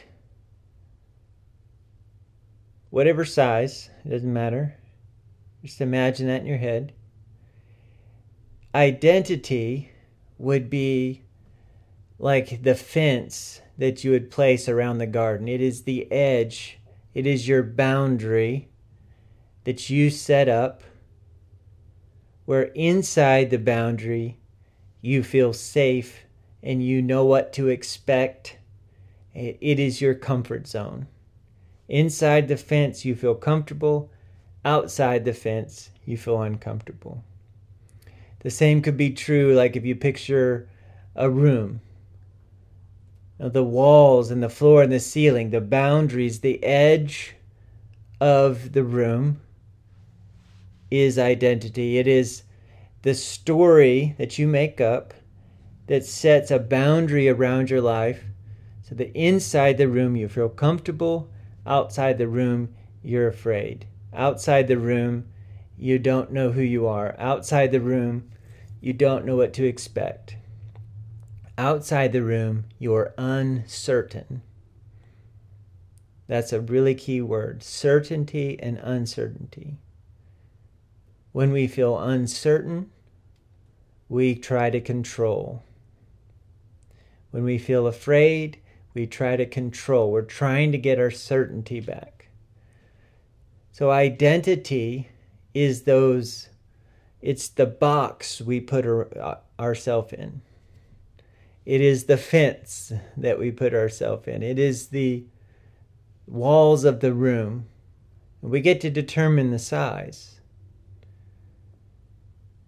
whatever 2.91 3.25
size, 3.25 3.89
it 4.05 4.11
doesn't 4.11 4.31
matter. 4.31 4.77
Just 5.65 5.81
imagine 5.81 6.27
that 6.27 6.43
in 6.43 6.47
your 6.47 6.59
head. 6.59 6.93
Identity 8.75 9.91
would 10.37 10.69
be 10.69 11.23
like 12.19 12.63
the 12.63 12.75
fence 12.75 13.63
that 13.79 14.05
you 14.05 14.11
would 14.11 14.31
place 14.31 14.69
around 14.69 14.99
the 14.99 15.07
garden. 15.07 15.49
It 15.49 15.63
is 15.63 15.85
the 15.85 16.13
edge, 16.13 16.79
it 17.15 17.27
is 17.27 17.49
your 17.49 17.63
boundary 17.63 18.69
that 19.65 19.89
you 19.89 20.11
set 20.11 20.51
up, 20.51 20.83
where 22.45 22.65
inside 22.75 23.49
the 23.49 23.59
boundary 23.59 24.39
you 25.01 25.23
feel 25.23 25.53
safe 25.53 26.25
and 26.63 26.83
you 26.83 27.01
know 27.01 27.25
what 27.25 27.53
to 27.55 27.69
expect. 27.69 28.59
It 29.35 29.79
is 29.79 30.01
your 30.01 30.15
comfort 30.15 30.67
zone. 30.67 31.07
Inside 31.89 32.49
the 32.49 32.57
fence, 32.57 33.05
you 33.05 33.15
feel 33.15 33.35
comfortable. 33.35 34.11
Outside 34.65 35.25
the 35.25 35.33
fence, 35.33 35.91
you 36.05 36.17
feel 36.17 36.43
uncomfortable. 36.43 37.23
The 38.41 38.51
same 38.51 38.83
could 38.83 38.97
be 38.97 39.11
true, 39.11 39.55
like 39.55 39.77
if 39.77 39.85
you 39.85 39.95
picture 39.95 40.69
a 41.15 41.31
room. 41.31 41.81
The 43.39 43.65
walls 43.65 44.31
and 44.31 44.43
the 44.43 44.49
floor 44.49 44.83
and 44.83 44.93
the 44.93 45.01
ceiling, 45.01 45.51
the 45.51 45.61
boundaries, 45.61 46.41
the 46.41 46.63
edge 46.65 47.37
of 48.21 48.73
the 48.73 48.83
room 48.83 49.41
is 50.91 51.19
identity. 51.19 51.99
It 51.99 52.09
is 52.09 52.43
the 53.03 53.15
story 53.15 54.15
that 54.19 54.39
you 54.39 54.47
make 54.49 54.81
up 54.81 55.15
that 55.87 56.05
sets 56.05 56.51
a 56.51 56.59
boundary 56.59 57.29
around 57.29 57.71
your 57.71 57.81
life 57.81 58.25
so 58.83 58.95
that 58.95 59.17
inside 59.17 59.79
the 59.79 59.89
room 59.89 60.17
you 60.17 60.29
feel 60.29 60.49
comfortable, 60.49 61.31
outside 61.67 62.19
the 62.19 62.29
room 62.29 62.75
you're 63.03 63.29
afraid. 63.29 63.87
Outside 64.13 64.69
the 64.69 64.79
room 64.79 65.29
you 65.77 65.99
don't 65.99 66.33
know 66.33 66.53
who 66.53 66.63
you 66.63 66.87
are. 66.87 67.15
Outside 67.19 67.71
the 67.71 67.81
room 67.81 68.31
you 68.81 68.93
don't 68.93 69.25
know 69.25 69.37
what 69.37 69.53
to 69.55 69.65
expect. 69.65 70.37
Outside 71.57 72.13
the 72.13 72.23
room 72.23 72.65
you're 72.79 73.15
uncertain. 73.17 74.43
That's 76.27 76.53
a 76.53 76.61
really 76.61 76.95
key 76.95 77.23
word 77.23 77.63
certainty 77.63 78.59
and 78.61 78.79
uncertainty. 78.79 79.79
When 81.39 81.53
we 81.53 81.69
feel 81.69 81.97
uncertain, 81.97 82.91
we 84.09 84.35
try 84.35 84.71
to 84.71 84.81
control. 84.81 85.63
When 87.31 87.45
we 87.45 87.59
feel 87.59 87.87
afraid, 87.87 88.59
we 88.93 89.07
try 89.07 89.37
to 89.37 89.47
control. 89.47 90.11
We're 90.11 90.23
trying 90.23 90.73
to 90.73 90.79
get 90.79 90.99
our 90.99 91.13
certainty 91.13 91.79
back. 91.79 92.31
So, 93.71 93.93
identity 93.93 95.11
is 95.55 95.83
those, 95.83 96.49
it's 97.23 97.47
the 97.47 97.67
box 97.67 98.41
we 98.41 98.59
put 98.59 98.85
our, 98.85 99.17
uh, 99.17 99.37
ourselves 99.61 100.13
in. 100.15 100.41
It 101.65 101.81
is 101.81 102.07
the 102.07 102.19
fence 102.19 102.93
that 103.17 103.39
we 103.39 103.53
put 103.53 103.75
ourselves 103.75 104.27
in. 104.27 104.43
It 104.43 104.59
is 104.59 104.89
the 104.89 105.25
walls 106.27 106.83
of 106.83 106.99
the 106.99 107.13
room. 107.13 107.69
We 108.43 108.61
get 108.61 108.81
to 108.81 108.91
determine 108.91 109.53
the 109.53 109.61
size. 109.61 110.38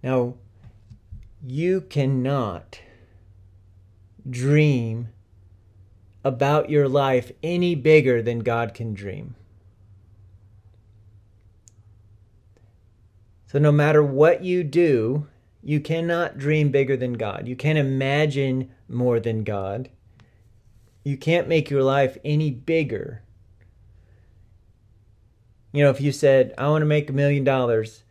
Now, 0.03 0.35
you 1.45 1.83
cannot 1.83 2.81
dream 4.29 5.09
about 6.25 6.71
your 6.71 6.89
life 6.89 7.33
any 7.43 7.75
bigger 7.75 8.23
than 8.23 8.41
God 8.41 8.75
can 8.75 8.95
dream. 8.95 9.35
So, 13.47 13.59
no 13.59 13.73
matter 13.73 14.03
what 14.03 14.45
you 14.45 14.63
do, 14.65 15.27
you 15.63 15.81
cannot 15.81 16.39
dream 16.39 16.71
bigger 16.71 16.97
than 16.97 17.15
God. 17.15 17.49
You 17.49 17.57
can't 17.57 17.79
imagine 17.79 18.71
more 18.89 19.21
than 19.21 19.45
God. 19.45 19.91
you 21.05 21.17
can't 21.17 21.49
make 21.49 21.71
your 21.71 21.83
life 21.83 22.19
any 22.25 22.51
bigger. 22.51 23.23
You 25.73 25.85
know, 25.85 25.91
if 25.91 26.01
you 26.01 26.13
said, 26.13 26.55
I 26.59 26.69
want 26.69 26.83
to 26.83 26.87
make 26.87 27.09
a 27.09 27.13
million 27.13 27.45
dollars, 27.45 28.05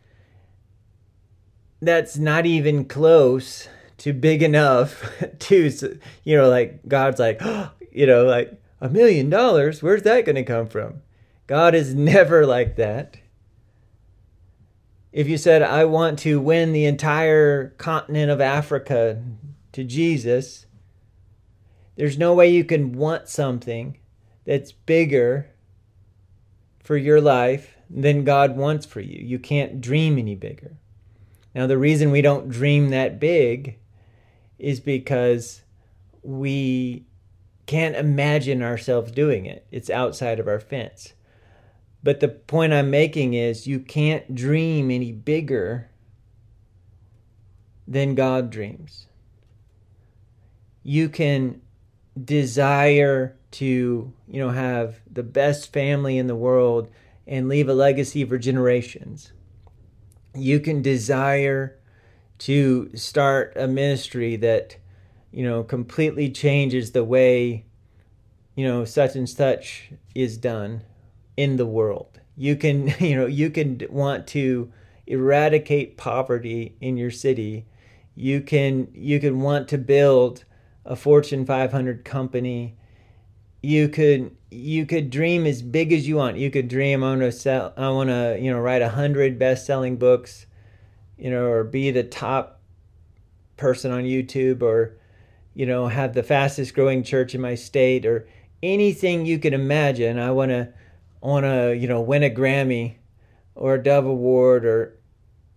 that's 1.81 2.17
not 2.17 2.45
even 2.45 2.85
close 2.85 3.67
to 3.99 4.13
big 4.13 4.43
enough 4.43 5.03
to, 5.39 5.99
you 6.23 6.37
know, 6.37 6.49
like 6.49 6.87
God's 6.87 7.19
like, 7.19 7.41
you 7.91 8.05
know, 8.05 8.25
like 8.25 8.59
a 8.81 8.89
million 8.89 9.29
dollars, 9.29 9.83
where's 9.83 10.03
that 10.03 10.25
going 10.25 10.35
to 10.35 10.43
come 10.43 10.67
from? 10.67 11.01
God 11.47 11.75
is 11.75 11.93
never 11.95 12.45
like 12.45 12.75
that. 12.77 13.17
If 15.11 15.27
you 15.27 15.37
said, 15.37 15.63
I 15.63 15.85
want 15.85 16.19
to 16.19 16.39
win 16.39 16.71
the 16.71 16.85
entire 16.85 17.69
continent 17.77 18.29
of 18.29 18.39
Africa 18.39 19.23
to 19.71 19.83
Jesus, 19.83 20.67
there's 21.95 22.17
no 22.17 22.33
way 22.35 22.49
you 22.49 22.63
can 22.63 22.93
want 22.93 23.27
something 23.27 23.97
that's 24.45 24.71
bigger 24.71 25.49
for 26.83 26.95
your 26.95 27.19
life 27.19 27.75
than 27.89 28.23
God 28.23 28.55
wants 28.55 28.85
for 28.85 29.01
you. 29.01 29.19
You 29.25 29.39
can't 29.39 29.81
dream 29.81 30.19
any 30.19 30.35
bigger. 30.35 30.77
Now, 31.53 31.67
the 31.67 31.77
reason 31.77 32.11
we 32.11 32.21
don't 32.21 32.49
dream 32.49 32.89
that 32.89 33.19
big 33.19 33.79
is 34.57 34.79
because 34.79 35.61
we 36.21 37.05
can't 37.65 37.95
imagine 37.95 38.61
ourselves 38.61 39.11
doing 39.11 39.45
it. 39.45 39.65
It's 39.71 39.89
outside 39.89 40.39
of 40.39 40.47
our 40.47 40.59
fence. 40.59 41.13
But 42.01 42.19
the 42.19 42.29
point 42.29 42.73
I'm 42.73 42.89
making 42.89 43.33
is 43.33 43.67
you 43.67 43.79
can't 43.79 44.33
dream 44.33 44.89
any 44.89 45.11
bigger 45.11 45.89
than 47.87 48.15
God 48.15 48.49
dreams. 48.49 49.07
You 50.83 51.09
can 51.09 51.61
desire 52.23 53.37
to, 53.51 54.13
you 54.27 54.39
know, 54.39 54.49
have 54.49 54.99
the 55.11 55.23
best 55.23 55.73
family 55.73 56.17
in 56.17 56.27
the 56.27 56.35
world 56.35 56.89
and 57.27 57.49
leave 57.49 57.69
a 57.69 57.73
legacy 57.73 58.23
for 58.25 58.37
generations. 58.37 59.31
You 60.35 60.59
can 60.59 60.81
desire 60.81 61.77
to 62.39 62.95
start 62.95 63.53
a 63.55 63.67
ministry 63.67 64.35
that, 64.37 64.77
you 65.31 65.43
know, 65.43 65.63
completely 65.63 66.29
changes 66.29 66.91
the 66.91 67.03
way, 67.03 67.65
you 68.55 68.65
know, 68.65 68.85
such 68.85 69.15
and 69.15 69.29
such 69.29 69.91
is 70.15 70.37
done 70.37 70.81
in 71.35 71.57
the 71.57 71.65
world. 71.65 72.19
You 72.37 72.55
can, 72.55 72.93
you 72.99 73.15
know, 73.15 73.25
you 73.25 73.49
can 73.49 73.81
want 73.89 74.27
to 74.27 74.71
eradicate 75.07 75.97
poverty 75.97 76.75
in 76.79 76.95
your 76.95 77.11
city. 77.11 77.65
You 78.15 78.41
can 78.41 78.89
you 78.93 79.19
can 79.19 79.41
want 79.41 79.67
to 79.69 79.77
build 79.77 80.45
a 80.85 80.95
Fortune 80.95 81.45
500 81.45 82.05
company. 82.05 82.75
You 83.61 83.89
could 83.89 84.35
you 84.51 84.85
could 84.85 85.09
dream 85.09 85.45
as 85.45 85.61
big 85.61 85.93
as 85.93 86.07
you 86.07 86.15
want. 86.15 86.37
You 86.37 86.49
could 86.49 86.67
dream 86.67 87.03
I 87.03 87.09
want 87.09 87.21
to 87.21 87.31
sell 87.31 87.73
I 87.77 87.89
want 87.89 88.09
to, 88.09 88.37
you 88.39 88.51
know, 88.51 88.59
write 88.59 88.81
a 88.81 88.85
100 88.85 89.37
best-selling 89.37 89.97
books, 89.97 90.45
you 91.17 91.29
know, 91.29 91.45
or 91.45 91.63
be 91.63 91.91
the 91.91 92.03
top 92.03 92.61
person 93.57 93.91
on 93.91 94.03
YouTube 94.03 94.61
or 94.61 94.95
you 95.53 95.65
know, 95.65 95.87
have 95.87 96.13
the 96.13 96.23
fastest 96.23 96.73
growing 96.73 97.03
church 97.03 97.35
in 97.35 97.41
my 97.41 97.55
state 97.55 98.05
or 98.05 98.27
anything 98.63 99.25
you 99.25 99.39
can 99.39 99.53
imagine. 99.53 100.17
I 100.17 100.31
want 100.31 100.51
to 100.51 100.69
want 101.21 101.45
to, 101.45 101.75
you 101.75 101.87
know, 101.87 102.01
win 102.01 102.23
a 102.23 102.29
Grammy 102.29 102.95
or 103.55 103.75
a 103.75 103.83
Dove 103.83 104.05
Award 104.05 104.65
or 104.65 104.95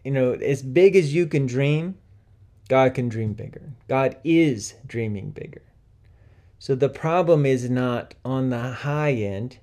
you 0.05 0.11
know, 0.11 0.33
as 0.33 0.63
big 0.63 0.97
as 0.97 1.15
you 1.15 1.27
can 1.27 1.47
dream, 1.47 1.97
God 2.69 2.95
can 2.95 3.09
dream 3.09 3.35
bigger. 3.35 3.73
God 3.89 4.17
is 4.25 4.75
dreaming 4.87 5.31
bigger. 5.31 5.63
So 6.63 6.77
the 6.77 6.89
problem 6.89 7.45
is 7.45 7.69
not 7.69 8.15
on 8.25 8.51
the 8.51 8.61
high 8.61 9.15
end, 9.15 9.59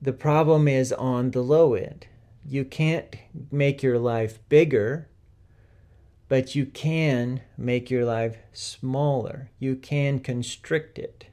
the 0.00 0.14
problem 0.14 0.66
is 0.68 0.90
on 0.90 1.32
the 1.32 1.42
low 1.42 1.74
end. 1.74 2.06
You 2.46 2.64
can't 2.64 3.14
make 3.52 3.82
your 3.82 3.98
life 3.98 4.38
bigger, 4.48 5.10
but 6.28 6.54
you 6.54 6.64
can 6.64 7.42
make 7.58 7.90
your 7.90 8.06
life 8.06 8.38
smaller. 8.54 9.50
You 9.58 9.76
can 9.76 10.18
constrict 10.18 10.98
it. 10.98 11.26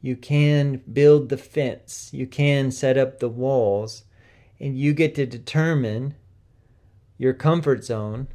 You 0.00 0.14
can 0.14 0.82
build 0.92 1.30
the 1.30 1.36
fence. 1.36 2.10
You 2.12 2.28
can 2.28 2.70
set 2.70 2.96
up 2.96 3.18
the 3.18 3.28
walls. 3.28 4.04
And 4.60 4.78
you 4.78 4.94
get 4.94 5.16
to 5.16 5.26
determine 5.26 6.14
your 7.18 7.34
comfort 7.34 7.82
zone. 7.82 8.28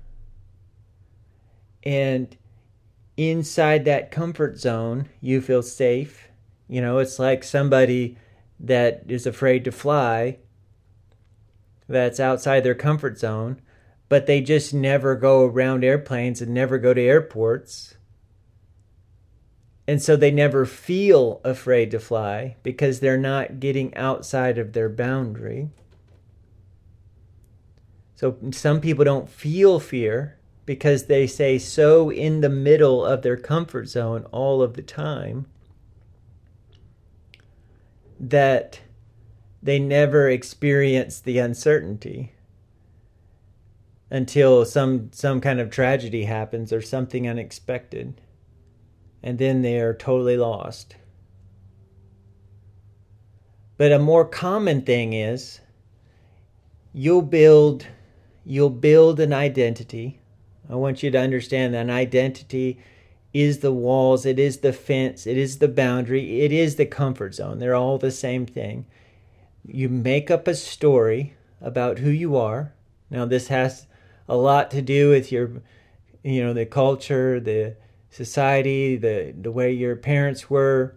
And 1.83 2.35
inside 3.17 3.85
that 3.85 4.11
comfort 4.11 4.59
zone, 4.59 5.09
you 5.19 5.41
feel 5.41 5.63
safe. 5.63 6.29
You 6.69 6.81
know, 6.81 6.99
it's 6.99 7.19
like 7.19 7.43
somebody 7.43 8.17
that 8.59 9.03
is 9.07 9.25
afraid 9.25 9.65
to 9.65 9.71
fly 9.71 10.37
that's 11.89 12.19
outside 12.19 12.61
their 12.61 12.75
comfort 12.75 13.17
zone, 13.17 13.61
but 14.09 14.25
they 14.25 14.41
just 14.41 14.73
never 14.73 15.15
go 15.15 15.45
around 15.45 15.83
airplanes 15.83 16.41
and 16.41 16.53
never 16.53 16.77
go 16.77 16.93
to 16.93 17.01
airports. 17.01 17.95
And 19.87 20.01
so 20.01 20.15
they 20.15 20.31
never 20.31 20.65
feel 20.65 21.39
afraid 21.45 21.91
to 21.91 21.99
fly 21.99 22.57
because 22.61 22.99
they're 22.99 23.17
not 23.17 23.59
getting 23.61 23.95
outside 23.95 24.57
of 24.57 24.73
their 24.73 24.89
boundary. 24.89 25.69
So 28.15 28.37
some 28.51 28.81
people 28.81 29.05
don't 29.05 29.29
feel 29.29 29.79
fear 29.79 30.37
because 30.67 31.05
they 31.05 31.25
say 31.25 31.57
so 31.57 32.11
in 32.11 32.41
the 32.41 32.49
middle 32.49 33.03
of 33.03 33.23
their 33.23 33.37
comfort 33.37 33.87
zone 33.87 34.23
all 34.31 34.61
of 34.61 34.75
the 34.75 34.83
time 34.83 35.47
that 38.19 38.81
they 39.63 39.79
never 39.79 40.29
experience 40.29 41.19
the 41.19 41.39
uncertainty 41.39 42.33
until 44.11 44.63
some 44.63 45.09
some 45.11 45.41
kind 45.41 45.59
of 45.59 45.71
tragedy 45.71 46.25
happens 46.25 46.71
or 46.71 46.81
something 46.81 47.27
unexpected 47.27 48.21
and 49.23 49.39
then 49.39 49.63
they 49.63 49.79
are 49.79 49.95
totally 49.95 50.37
lost 50.37 50.95
but 53.77 53.91
a 53.91 53.97
more 53.97 54.25
common 54.25 54.81
thing 54.81 55.13
is 55.13 55.61
you'll 56.93 57.21
build 57.21 57.87
you'll 58.47 58.69
build 58.69 59.19
an 59.19 59.33
identity. 59.33 60.21
I 60.69 60.75
want 60.75 61.03
you 61.03 61.11
to 61.11 61.19
understand 61.19 61.73
that 61.73 61.81
an 61.81 61.89
identity 61.89 62.79
is 63.33 63.59
the 63.59 63.71
walls, 63.71 64.25
it 64.25 64.39
is 64.39 64.59
the 64.59 64.73
fence, 64.73 65.27
it 65.27 65.37
is 65.37 65.59
the 65.59 65.67
boundary, 65.67 66.41
it 66.41 66.51
is 66.51 66.75
the 66.75 66.85
comfort 66.85 67.35
zone. 67.35 67.59
They're 67.59 67.75
all 67.75 67.97
the 67.97 68.11
same 68.11 68.45
thing. 68.45 68.85
You 69.65 69.89
make 69.89 70.31
up 70.31 70.47
a 70.47 70.55
story 70.55 71.33
about 71.61 71.99
who 71.99 72.09
you 72.09 72.35
are. 72.35 72.73
Now, 73.09 73.25
this 73.25 73.47
has 73.47 73.87
a 74.27 74.35
lot 74.35 74.71
to 74.71 74.81
do 74.81 75.09
with 75.09 75.31
your, 75.31 75.61
you 76.23 76.43
know, 76.43 76.53
the 76.53 76.65
culture, 76.65 77.39
the 77.39 77.75
society, 78.09 78.95
the 78.97 79.33
the 79.39 79.51
way 79.51 79.71
your 79.71 79.95
parents 79.95 80.49
were, 80.49 80.95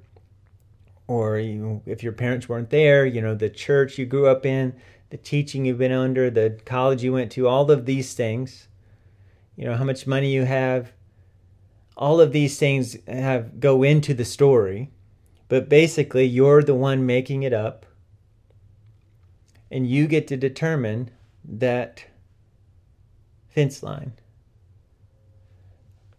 or 1.06 1.38
you, 1.38 1.82
if 1.86 2.02
your 2.02 2.12
parents 2.12 2.48
weren't 2.48 2.70
there, 2.70 3.04
you 3.04 3.20
know, 3.20 3.34
the 3.34 3.50
church 3.50 3.98
you 3.98 4.06
grew 4.06 4.28
up 4.28 4.46
in, 4.46 4.74
the 5.10 5.16
teaching 5.16 5.64
you've 5.64 5.78
been 5.78 5.92
under, 5.92 6.30
the 6.30 6.58
college 6.64 7.02
you 7.02 7.12
went 7.12 7.32
to, 7.32 7.48
all 7.48 7.70
of 7.70 7.86
these 7.86 8.14
things, 8.14 8.68
you 9.60 9.66
know, 9.66 9.76
how 9.76 9.84
much 9.84 10.06
money 10.06 10.32
you 10.32 10.46
have, 10.46 10.90
all 11.94 12.18
of 12.18 12.32
these 12.32 12.58
things 12.58 12.96
have 13.06 13.60
go 13.60 13.82
into 13.82 14.14
the 14.14 14.24
story. 14.24 14.90
But 15.48 15.68
basically, 15.68 16.24
you're 16.24 16.62
the 16.62 16.74
one 16.74 17.04
making 17.04 17.42
it 17.42 17.52
up. 17.52 17.84
And 19.70 19.86
you 19.86 20.06
get 20.06 20.26
to 20.28 20.36
determine 20.38 21.10
that 21.44 22.06
fence 23.50 23.82
line. 23.82 24.14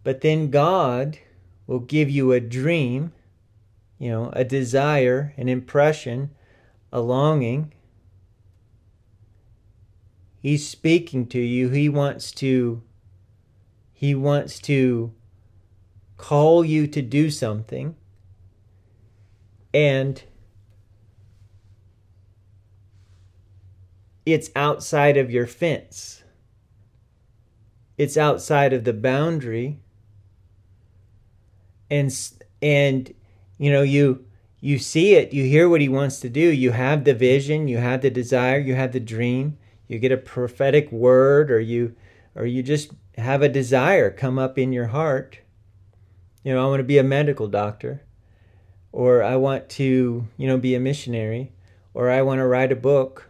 But 0.04 0.22
then 0.22 0.52
God 0.52 1.18
will 1.66 1.80
give 1.80 2.12
you 2.12 2.34
a 2.34 2.40
dream, 2.40 3.12
you 3.98 4.12
know, 4.12 4.30
a 4.34 4.44
desire, 4.44 5.34
an 5.36 5.50
impression, 5.50 6.30
a 6.94 7.02
longing, 7.02 7.74
He's 10.40 10.68
speaking 10.68 11.28
to 11.28 11.40
you. 11.40 11.70
He 11.70 11.88
wants 11.88 12.32
to 12.34 12.82
he 14.02 14.16
wants 14.16 14.58
to 14.58 15.14
call 16.18 16.66
you 16.66 16.88
to 16.88 17.04
do 17.04 17.30
something. 17.30 17.96
And 19.76 20.24
it's 24.26 24.50
outside 24.56 25.18
of 25.18 25.30
your 25.30 25.46
fence. 25.46 26.24
It's 27.96 28.18
outside 28.18 28.74
of 28.74 28.86
the 28.86 28.94
boundary. 28.94 29.82
And 31.92 32.12
and 32.60 33.14
you 33.60 33.72
know, 33.72 33.84
you 33.84 34.26
you 34.62 34.80
see 34.80 35.14
it, 35.14 35.32
you 35.32 35.44
hear 35.44 35.70
what 35.70 35.80
he 35.80 35.90
wants 35.90 36.20
to 36.22 36.30
do. 36.30 36.40
You 36.40 36.72
have 36.72 37.04
the 37.04 37.14
vision, 37.14 37.68
you 37.68 37.78
have 37.78 38.02
the 38.02 38.10
desire, 38.10 38.58
you 38.58 38.74
have 38.74 38.94
the 38.94 39.00
dream 39.00 39.60
you 39.92 40.00
get 40.00 40.12
a 40.14 40.18
prophetic 40.18 40.90
word 40.90 41.52
or 41.52 41.60
you 41.60 41.94
or 42.34 42.46
you 42.46 42.64
just 42.64 42.92
have 43.18 43.42
a 43.42 43.50
desire 43.50 44.10
come 44.10 44.40
up 44.40 44.58
in 44.58 44.72
your 44.72 44.88
heart 44.88 45.40
You 46.44 46.54
know, 46.54 46.66
I 46.66 46.70
want 46.70 46.80
to 46.80 46.86
be 46.86 46.98
a 46.98 47.04
medical 47.04 47.48
doctor, 47.48 48.04
or 48.92 49.22
I 49.22 49.36
want 49.36 49.70
to, 49.72 50.28
you 50.38 50.48
know, 50.48 50.58
be 50.58 50.74
a 50.74 50.80
missionary, 50.80 51.52
or 51.94 52.10
I 52.10 52.24
want 52.24 52.40
to 52.40 52.48
write 52.48 52.72
a 52.72 52.76
book, 52.76 53.30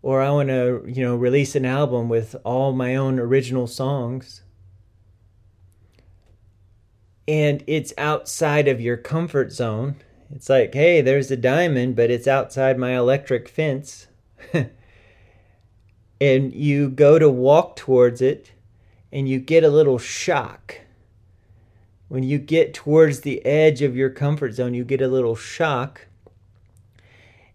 or 0.00 0.22
I 0.22 0.30
want 0.30 0.48
to, 0.48 0.82
you 0.86 1.02
know, 1.02 1.16
release 1.16 1.54
an 1.54 1.66
album 1.66 2.08
with 2.08 2.34
all 2.44 2.72
my 2.72 2.96
own 2.96 3.18
original 3.18 3.66
songs. 3.66 4.42
And 7.28 7.62
it's 7.66 7.92
outside 7.98 8.68
of 8.68 8.80
your 8.80 8.96
comfort 8.96 9.52
zone. 9.52 9.96
It's 10.30 10.48
like, 10.48 10.72
hey, 10.72 11.02
there's 11.02 11.30
a 11.30 11.36
diamond, 11.36 11.94
but 11.96 12.10
it's 12.10 12.26
outside 12.26 12.78
my 12.78 12.96
electric 12.96 13.48
fence. 13.48 14.06
and 16.20 16.54
you 16.54 16.88
go 16.88 17.18
to 17.18 17.28
walk 17.28 17.76
towards 17.76 18.22
it 18.22 18.52
and 19.16 19.26
you 19.26 19.38
get 19.38 19.64
a 19.64 19.70
little 19.70 19.96
shock. 19.96 20.78
When 22.08 22.22
you 22.22 22.36
get 22.36 22.74
towards 22.74 23.20
the 23.20 23.42
edge 23.46 23.80
of 23.80 23.96
your 23.96 24.10
comfort 24.10 24.52
zone, 24.52 24.74
you 24.74 24.84
get 24.84 25.00
a 25.00 25.08
little 25.08 25.34
shock. 25.34 26.06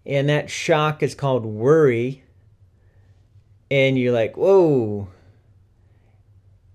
And 0.04 0.28
that 0.28 0.50
shock 0.50 1.04
is 1.04 1.14
called 1.14 1.46
worry. 1.46 2.24
And 3.70 3.96
you're 3.96 4.12
like, 4.12 4.36
whoa. 4.36 5.10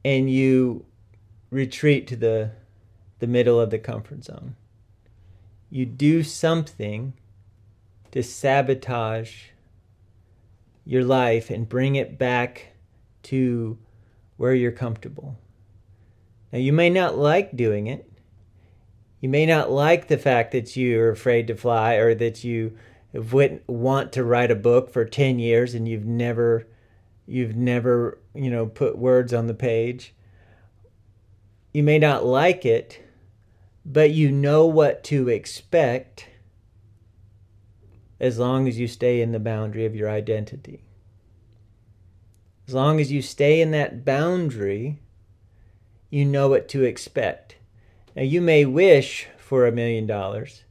And 0.05 0.31
you 0.31 0.85
retreat 1.51 2.07
to 2.07 2.17
the, 2.17 2.53
the 3.19 3.27
middle 3.27 3.61
of 3.61 3.71
the 3.71 3.81
comfort 3.81 4.23
zone. 4.23 4.55
You 5.69 5.85
do 5.85 6.23
something 6.23 7.15
to 8.13 8.23
sabotage 8.23 9.47
your 10.85 11.03
life 11.03 11.51
and 11.51 11.69
bring 11.69 11.97
it 11.97 12.17
back 12.19 12.69
to 13.25 13.79
where 14.37 14.55
you're 14.55 14.73
comfortable. 14.73 15.37
Now, 16.53 16.59
you 16.59 16.73
may 16.73 16.91
not 16.91 17.19
like 17.19 17.57
doing 17.57 17.87
it. 17.87 18.11
You 19.21 19.29
may 19.29 19.47
not 19.47 19.71
like 19.71 20.09
the 20.09 20.19
fact 20.19 20.53
that 20.53 20.77
you're 20.77 21.11
afraid 21.11 21.47
to 21.49 21.57
fly 21.57 21.95
or 21.95 22.15
that 22.15 22.45
you 22.45 22.77
want 23.67 24.13
to 24.13 24.25
write 24.25 24.51
a 24.51 24.57
book 24.57 24.93
for 24.93 25.05
10 25.05 25.39
years 25.39 25.75
and 25.75 25.89
you've 25.89 26.05
never 26.05 26.67
you've 27.27 27.57
never, 27.57 28.19
you 28.35 28.51
know, 28.51 28.67
put 28.67 28.97
words 28.97 29.35
on 29.35 29.47
the 29.47 29.55
page. 29.55 30.15
You 31.73 31.83
may 31.83 31.99
not 31.99 32.25
like 32.25 32.65
it, 32.65 33.03
but 33.85 34.11
you 34.11 34.31
know 34.31 34.65
what 34.67 35.05
to 35.05 35.29
expect 35.29 36.29
as 38.19 38.39
long 38.39 38.67
as 38.67 38.79
you 38.79 38.89
stay 38.89 39.21
in 39.21 39.33
the 39.33 39.41
boundary 39.41 39.85
of 39.85 39.95
your 39.95 40.09
identity. 40.09 40.85
As 42.67 42.75
long 42.75 43.01
as 43.01 43.13
you 43.13 43.23
stay 43.23 43.61
in 43.61 43.71
that 43.71 44.05
boundary, 44.05 44.99
you 46.11 46.25
know 46.25 46.49
what 46.49 46.69
to 46.71 46.83
expect. 46.85 47.57
Now, 48.15 48.23
you 48.23 48.41
may 48.41 48.65
wish 48.65 49.29
for 49.37 49.67
a 49.67 49.73
million 49.73 50.07
dollars, 50.07 50.65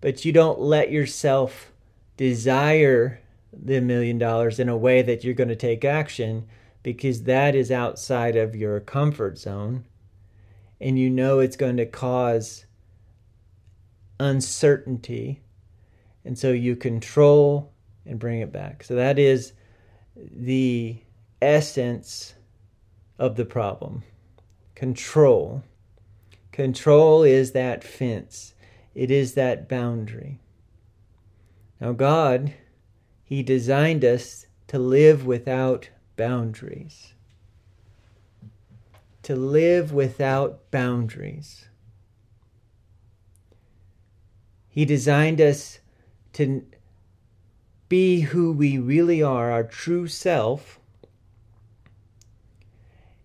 but 0.00 0.24
you 0.24 0.32
don't 0.32 0.58
let 0.58 0.90
yourself 0.90 1.72
desire 2.16 3.20
the 3.52 3.80
million 3.80 4.18
dollars 4.18 4.58
in 4.58 4.68
a 4.68 4.76
way 4.76 5.02
that 5.02 5.22
you're 5.22 5.34
going 5.34 5.48
to 5.48 5.56
take 5.56 5.84
action 5.84 6.46
because 6.82 7.24
that 7.24 7.54
is 7.54 7.70
outside 7.70 8.36
of 8.36 8.56
your 8.56 8.80
comfort 8.80 9.38
zone 9.38 9.84
and 10.80 10.98
you 10.98 11.10
know 11.10 11.40
it's 11.40 11.56
going 11.56 11.76
to 11.76 11.86
cause 11.86 12.64
uncertainty 14.18 15.40
and 16.24 16.38
so 16.38 16.52
you 16.52 16.76
control 16.76 17.72
and 18.06 18.18
bring 18.18 18.40
it 18.40 18.52
back. 18.52 18.82
So 18.84 18.94
that 18.94 19.18
is 19.18 19.52
the 20.16 20.98
essence 21.42 22.34
of 23.18 23.36
the 23.36 23.44
problem. 23.44 24.02
Control. 24.74 25.62
Control 26.52 27.22
is 27.22 27.52
that 27.52 27.84
fence, 27.84 28.54
it 28.94 29.10
is 29.10 29.34
that 29.34 29.68
boundary. 29.68 30.40
Now, 31.80 31.92
God, 31.92 32.52
He 33.24 33.42
designed 33.42 34.04
us 34.04 34.46
to 34.68 34.78
live 34.78 35.24
without 35.24 35.90
boundaries. 36.16 37.14
To 39.22 39.36
live 39.36 39.92
without 39.92 40.70
boundaries. 40.70 41.68
He 44.68 44.84
designed 44.84 45.40
us 45.40 45.80
to 46.34 46.64
be 47.88 48.20
who 48.20 48.52
we 48.52 48.78
really 48.78 49.22
are, 49.22 49.50
our 49.50 49.64
true 49.64 50.06
self, 50.06 50.79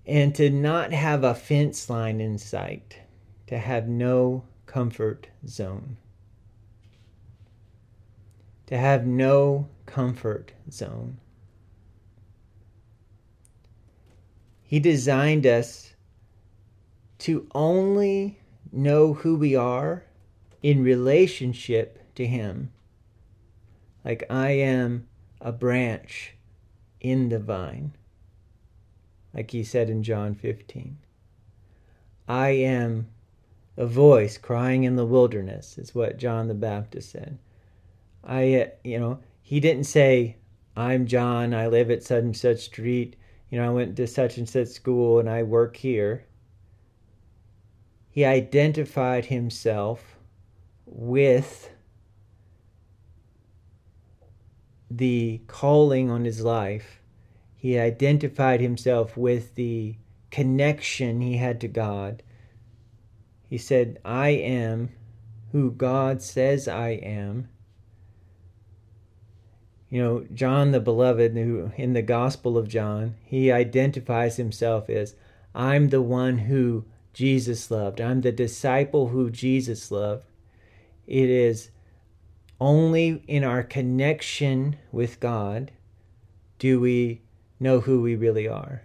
and 0.05 0.35
to 0.35 0.49
not 0.49 0.93
have 0.93 1.23
a 1.23 1.35
fence 1.35 1.89
line 1.89 2.21
in 2.21 2.37
sight, 2.37 2.99
to 3.47 3.57
have 3.57 3.87
no 3.87 4.43
comfort 4.65 5.27
zone. 5.47 5.97
To 8.67 8.77
have 8.77 9.05
no 9.05 9.69
comfort 9.85 10.53
zone. 10.71 11.17
He 14.63 14.79
designed 14.79 15.45
us 15.45 15.93
to 17.19 17.47
only 17.53 18.39
know 18.71 19.13
who 19.13 19.35
we 19.35 19.55
are 19.55 20.03
in 20.61 20.83
relationship 20.83 22.13
to 22.15 22.25
Him 22.25 22.71
like 24.05 24.23
I 24.29 24.51
am 24.51 25.07
a 25.41 25.51
branch 25.51 26.35
in 27.01 27.29
the 27.29 27.39
vine, 27.39 27.93
like 29.35 29.51
he 29.51 29.63
said 29.63 29.89
in 29.89 30.01
John 30.01 30.33
15. 30.33 30.97
I 32.27 32.49
am 32.49 33.07
a 33.77 33.85
voice 33.85 34.37
crying 34.37 34.83
in 34.85 34.95
the 34.95 35.05
wilderness, 35.05 35.77
is 35.77 35.93
what 35.93 36.17
John 36.17 36.47
the 36.47 36.53
Baptist 36.53 37.11
said. 37.11 37.37
I, 38.23 38.53
uh, 38.55 38.67
you 38.83 38.97
know, 38.97 39.19
he 39.41 39.59
didn't 39.59 39.83
say, 39.83 40.37
I'm 40.75 41.05
John, 41.05 41.53
I 41.53 41.67
live 41.67 41.91
at 41.91 42.03
such 42.03 42.23
and 42.23 42.35
such 42.35 42.59
street, 42.59 43.17
you 43.49 43.59
know, 43.59 43.67
I 43.67 43.71
went 43.73 43.95
to 43.97 44.07
such 44.07 44.37
and 44.37 44.49
such 44.49 44.69
school 44.69 45.19
and 45.19 45.29
I 45.29 45.43
work 45.43 45.77
here. 45.77 46.25
He 48.09 48.25
identified 48.25 49.25
himself 49.25 50.17
with 50.85 51.69
the 54.89 55.41
calling 55.47 56.09
on 56.09 56.23
his 56.23 56.41
life, 56.41 57.01
he 57.65 57.79
identified 57.79 58.61
himself 58.61 59.17
with 59.17 59.55
the 59.55 59.95
connection 60.29 61.19
he 61.19 61.37
had 61.37 61.59
to 61.59 61.67
God. 61.67 62.21
He 63.49 63.57
said, 63.57 63.97
I 64.05 64.29
am 64.29 64.91
who 65.51 65.71
God 65.71 66.21
says 66.21 66.67
I 66.67 66.89
am. 66.89 67.49
You 69.89 69.99
know, 69.99 70.27
John 70.31 70.73
the 70.73 70.79
Beloved, 70.79 71.33
who 71.33 71.71
in 71.75 71.93
the 71.93 72.03
Gospel 72.03 72.55
of 72.55 72.67
John, 72.67 73.15
he 73.23 73.51
identifies 73.51 74.37
himself 74.37 74.87
as, 74.87 75.15
I'm 75.55 75.89
the 75.89 76.03
one 76.03 76.37
who 76.37 76.85
Jesus 77.13 77.71
loved. 77.71 77.99
I'm 77.99 78.21
the 78.21 78.31
disciple 78.31 79.07
who 79.07 79.31
Jesus 79.31 79.89
loved. 79.89 80.27
It 81.07 81.31
is 81.31 81.71
only 82.61 83.23
in 83.27 83.43
our 83.43 83.63
connection 83.63 84.75
with 84.91 85.19
God 85.19 85.71
do 86.59 86.79
we 86.79 87.21
know 87.59 87.79
who 87.79 88.01
we 88.01 88.15
really 88.15 88.47
are. 88.47 88.83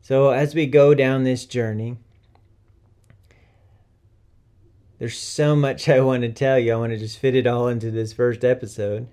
So, 0.00 0.30
as 0.30 0.54
we 0.54 0.66
go 0.66 0.94
down 0.94 1.24
this 1.24 1.44
journey, 1.44 1.98
there's 4.98 5.18
so 5.18 5.54
much 5.54 5.88
I 5.88 6.00
want 6.00 6.22
to 6.22 6.32
tell 6.32 6.58
you. 6.58 6.72
I 6.72 6.76
want 6.76 6.92
to 6.92 6.98
just 6.98 7.18
fit 7.18 7.36
it 7.36 7.46
all 7.46 7.68
into 7.68 7.90
this 7.90 8.12
first 8.12 8.44
episode. 8.44 9.08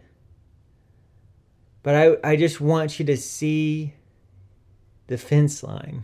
But 1.84 1.96
I, 1.96 2.32
I 2.32 2.36
just 2.36 2.60
want 2.60 2.98
you 2.98 3.06
to 3.06 3.18
see 3.18 3.94
the 5.08 5.18
fence 5.18 5.62
line. 5.62 6.04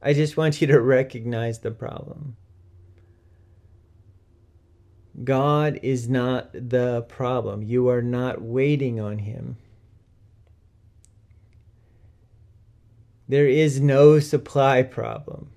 I 0.00 0.12
just 0.12 0.36
want 0.36 0.60
you 0.60 0.68
to 0.68 0.80
recognize 0.80 1.58
the 1.58 1.72
problem. 1.72 2.36
God 5.24 5.80
is 5.82 6.08
not 6.08 6.52
the 6.52 7.02
problem. 7.08 7.62
You 7.62 7.88
are 7.88 8.02
not 8.02 8.42
waiting 8.42 9.00
on 9.00 9.18
Him. 9.18 9.56
There 13.28 13.46
is 13.46 13.80
no 13.80 14.20
supply 14.20 14.82
problem. 14.82 15.50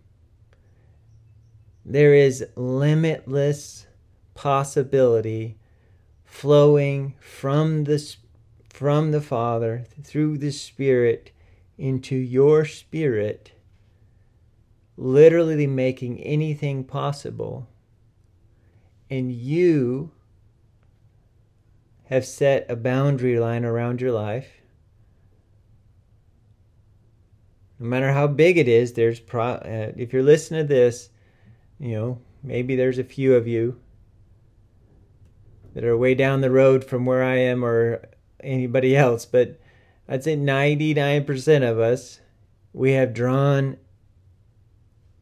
There 1.85 2.13
is 2.13 2.45
limitless 2.55 3.87
possibility 4.33 5.57
flowing 6.23 7.15
from 7.19 7.85
the, 7.85 8.15
from 8.69 9.11
the 9.11 9.21
Father 9.21 9.85
through 10.03 10.37
the 10.37 10.51
Spirit 10.51 11.31
into 11.77 12.15
your 12.15 12.65
spirit, 12.65 13.51
literally 14.97 15.67
making 15.67 16.19
anything 16.19 16.83
possible 16.83 17.67
and 19.09 19.31
you 19.31 20.11
have 22.05 22.25
set 22.25 22.65
a 22.69 22.75
boundary 22.75 23.39
line 23.39 23.65
around 23.65 24.01
your 24.01 24.11
life. 24.11 24.58
No 27.79 27.87
matter 27.87 28.11
how 28.11 28.27
big 28.27 28.57
it 28.57 28.67
is, 28.67 28.93
there's 28.93 29.19
pro- 29.19 29.53
uh, 29.53 29.91
if 29.95 30.11
you're 30.11 30.23
listening 30.23 30.67
to 30.67 30.73
this, 30.73 31.09
you 31.79 31.95
know, 31.95 32.19
maybe 32.43 32.75
there's 32.75 32.97
a 32.97 33.03
few 33.03 33.35
of 33.35 33.47
you 33.47 33.79
that 35.73 35.83
are 35.83 35.97
way 35.97 36.13
down 36.13 36.41
the 36.41 36.51
road 36.51 36.83
from 36.83 37.05
where 37.05 37.23
I 37.23 37.37
am 37.37 37.63
or 37.63 38.01
anybody 38.41 38.97
else, 38.97 39.25
but 39.25 39.59
I'd 40.07 40.23
say 40.23 40.35
99% 40.35 41.69
of 41.69 41.79
us, 41.79 42.19
we 42.73 42.91
have 42.93 43.13
drawn 43.13 43.77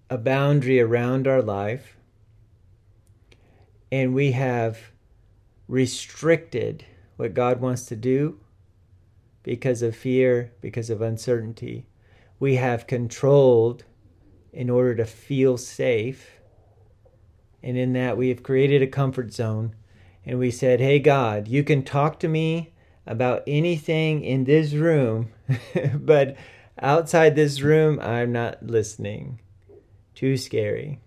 a 0.10 0.17
boundary 0.17 0.80
around 0.80 1.28
our 1.28 1.41
life 1.41 1.98
and 3.91 4.13
we 4.13 4.32
have 4.32 4.80
restricted 5.67 6.86
what 7.17 7.34
God 7.34 7.60
wants 7.60 7.86
to 7.88 7.96
do 7.96 8.39
because 9.43 9.82
of 9.82 9.96
fear, 9.96 10.54
because 10.62 10.89
of 10.89 11.02
uncertainty. 11.02 11.88
We 12.39 12.56
have 12.56 12.88
controlled 12.88 13.84
in 14.54 14.69
order 14.69 14.95
to 14.95 15.06
feel 15.06 15.58
safe. 15.58 16.39
And 17.62 17.78
in 17.78 17.93
that, 17.93 18.17
we 18.17 18.30
have 18.30 18.43
created 18.43 18.82
a 18.82 18.88
comfort 18.88 19.34
zone. 19.34 19.76
And 20.26 20.39
we 20.39 20.52
said, 20.52 20.80
Hey, 20.80 21.00
God, 21.00 21.47
you 21.47 21.63
can 21.63 21.84
talk 21.84 22.19
to 22.19 22.28
me 22.28 22.73
about 23.06 23.43
anything 23.47 24.23
in 24.23 24.43
this 24.43 24.73
room, 24.73 25.32
but 25.93 26.36
outside 26.80 27.36
this 27.36 27.62
room, 27.62 28.00
I'm 28.02 28.32
not 28.32 28.65
listening. 28.65 29.39
Too 30.13 30.36
scary. 30.36 31.00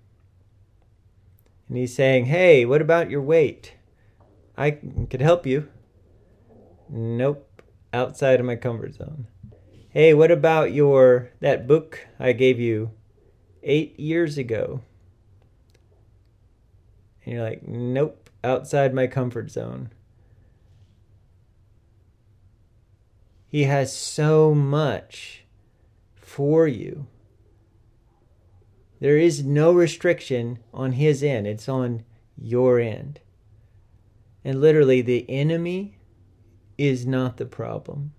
And 1.69 1.77
he's 1.77 1.95
saying, 1.95 2.27
Hey, 2.27 2.64
what 2.64 2.81
about 2.81 3.11
your 3.11 3.23
weight? 3.23 3.75
I 4.57 4.73
could 4.73 5.21
help 5.21 5.47
you. 5.47 5.69
Nope, 6.88 7.62
outside 7.93 8.40
of 8.40 8.47
my 8.47 8.57
comfort 8.57 8.95
zone. 8.95 9.27
Hey, 9.92 10.14
what 10.14 10.31
about 10.31 10.72
your 10.72 11.31
that 11.40 11.66
book 11.66 12.07
I 12.16 12.31
gave 12.31 12.61
you 12.61 12.92
8 13.64 13.98
years 13.98 14.38
ago? 14.38 14.83
And 17.24 17.35
you're 17.35 17.42
like, 17.42 17.66
"Nope, 17.66 18.31
outside 18.44 18.94
my 18.94 19.09
comfort 19.09 19.50
zone." 19.50 19.90
He 23.48 23.64
has 23.64 23.92
so 23.92 24.55
much 24.55 25.44
for 26.14 26.68
you. 26.68 27.09
There 29.00 29.18
is 29.18 29.44
no 29.44 29.72
restriction 29.72 30.61
on 30.72 30.92
his 30.92 31.24
end, 31.24 31.48
it's 31.48 31.68
on 31.68 32.05
your 32.38 32.79
end. 32.79 33.18
And 34.44 34.61
literally, 34.61 35.03
the 35.03 35.29
enemy 35.29 35.98
is 36.79 37.05
not 37.05 37.38
the 37.38 37.44
problem. 37.44 38.12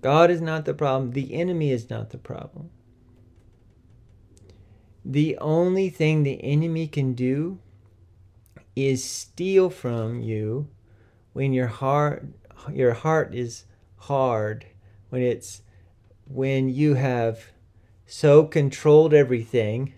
God 0.00 0.30
is 0.30 0.40
not 0.40 0.64
the 0.64 0.74
problem. 0.74 1.12
The 1.12 1.34
enemy 1.34 1.70
is 1.70 1.90
not 1.90 2.10
the 2.10 2.18
problem. 2.18 2.70
The 5.04 5.36
only 5.38 5.90
thing 5.90 6.22
the 6.22 6.42
enemy 6.42 6.86
can 6.86 7.14
do 7.14 7.58
is 8.76 9.04
steal 9.04 9.70
from 9.70 10.20
you 10.20 10.68
when 11.32 11.52
your 11.52 11.66
heart 11.66 12.24
your 12.72 12.92
heart 12.92 13.34
is 13.34 13.64
hard, 13.96 14.66
when 15.08 15.22
it's 15.22 15.62
when 16.26 16.68
you 16.68 16.94
have 16.94 17.52
so 18.06 18.44
controlled 18.44 19.14
everything, 19.14 19.94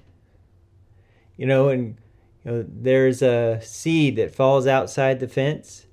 you 1.36 1.46
know, 1.46 1.68
and 1.68 1.96
you 2.44 2.50
know, 2.50 2.66
there's 2.68 3.22
a 3.22 3.60
seed 3.62 4.16
that 4.16 4.34
falls 4.34 4.66
outside 4.66 5.20
the 5.20 5.28
fence 5.28 5.86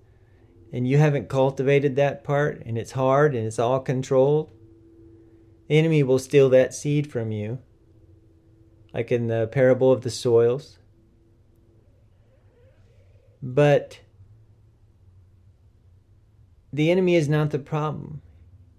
and 0.72 0.88
you 0.88 0.98
haven't 0.98 1.30
cultivated 1.30 1.96
that 1.96 2.24
part 2.24 2.62
and 2.66 2.78
it's 2.78 2.92
hard 2.92 3.36
and 3.36 3.46
it's 3.46 3.60
all 3.60 3.80
controlled, 3.80 4.52
the 5.68 5.78
enemy 5.78 6.04
will 6.04 6.20
steal 6.20 6.50
that 6.50 6.74
seed 6.74 7.12
from 7.12 7.32
you, 7.32 7.60
like 8.94 9.12
in 9.12 9.28
the 9.28 9.48
parable 9.48 9.92
of 9.92 10.02
the 10.02 10.10
soils. 10.10 10.80
But 13.42 14.00
the 16.74 16.92
enemy 16.92 17.16
is 17.16 17.30
not 17.30 17.52
the 17.52 17.60
problem. 17.60 18.22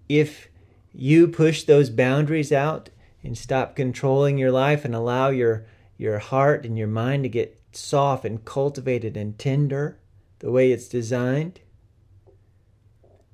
If 0.07 0.49
you 0.93 1.27
push 1.27 1.63
those 1.63 1.89
boundaries 1.89 2.51
out 2.51 2.89
and 3.23 3.37
stop 3.37 3.75
controlling 3.75 4.37
your 4.37 4.51
life 4.51 4.85
and 4.85 4.95
allow 4.95 5.29
your 5.29 5.65
your 5.97 6.17
heart 6.19 6.65
and 6.65 6.77
your 6.77 6.87
mind 6.87 7.21
to 7.23 7.29
get 7.29 7.61
soft 7.73 8.25
and 8.25 8.43
cultivated 8.43 9.15
and 9.15 9.37
tender 9.37 9.99
the 10.39 10.49
way 10.49 10.71
it's 10.71 10.87
designed, 10.87 11.59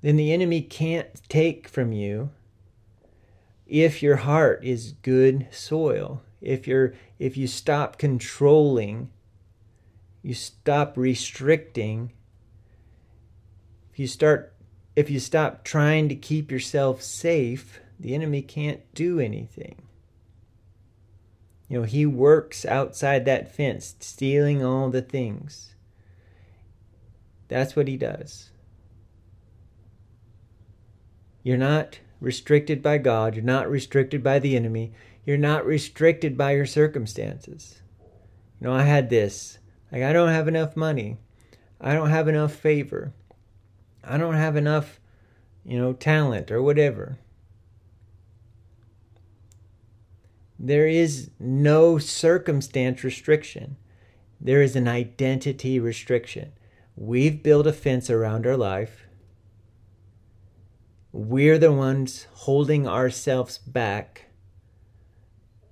then 0.08 0.16
the 0.16 0.32
enemy 0.32 0.62
can't 0.62 1.22
take 1.28 1.68
from 1.68 1.92
you 1.92 2.30
if 3.66 4.02
your 4.02 4.16
heart 4.16 4.64
is 4.64 4.94
good 5.02 5.46
soil. 5.52 6.22
If 6.40 6.66
you're 6.66 6.94
if 7.20 7.36
you 7.36 7.46
stop 7.46 7.98
controlling, 7.98 9.10
you 10.22 10.34
stop 10.34 10.96
restricting, 10.96 12.14
if 13.92 14.00
you 14.00 14.08
start 14.08 14.54
if 14.96 15.10
you 15.10 15.20
stop 15.20 15.66
trying 15.66 16.08
to 16.08 16.16
keep 16.16 16.54
yourself 16.54 17.02
safe, 17.02 17.82
the 18.00 18.16
enemy 18.16 18.42
can't 18.42 18.80
do 18.94 19.20
anything. 19.20 19.82
You 21.68 21.80
know, 21.80 21.84
he 21.84 22.06
works 22.06 22.66
outside 22.66 23.26
that 23.26 23.54
fence, 23.54 23.94
stealing 24.00 24.64
all 24.64 24.90
the 24.90 25.02
things. 25.02 25.76
That's 27.50 27.76
what 27.76 27.90
he 27.90 27.98
does. 27.98 28.52
You're 31.48 31.56
not 31.56 32.00
restricted 32.20 32.84
by 32.84 32.98
God. 32.98 33.34
You're 33.34 33.42
not 33.42 33.70
restricted 33.70 34.22
by 34.22 34.38
the 34.38 34.58
enemy. 34.58 34.92
You're 35.24 35.38
not 35.38 35.66
restricted 35.66 36.38
by 36.38 36.52
your 36.52 36.66
circumstances. 36.66 37.82
You 38.60 38.68
know, 38.68 38.74
I 38.74 38.84
had 38.84 39.10
this. 39.10 39.58
Like, 39.90 40.04
I 40.04 40.12
don't 40.12 40.28
have 40.28 40.50
enough 40.50 40.76
money. 40.76 41.20
I 41.80 41.94
don't 41.94 42.10
have 42.10 42.28
enough 42.28 42.52
favor. 42.52 43.14
I 44.04 44.18
don't 44.18 44.34
have 44.34 44.58
enough, 44.58 45.00
you 45.64 45.80
know, 45.80 45.94
talent 45.94 46.52
or 46.52 46.62
whatever. 46.62 47.18
There 50.60 50.90
is 50.90 51.30
no 51.40 51.98
circumstance 51.98 53.06
restriction. 53.06 53.78
There 54.42 54.62
is 54.62 54.76
an 54.76 54.90
identity 54.90 55.80
restriction. 55.80 56.52
We've 56.98 57.42
built 57.42 57.68
a 57.68 57.72
fence 57.72 58.10
around 58.10 58.46
our 58.46 58.58
life. 58.58 59.07
We're 61.12 61.58
the 61.58 61.72
ones 61.72 62.28
holding 62.34 62.88
ourselves 62.88 63.58
back 63.58 64.26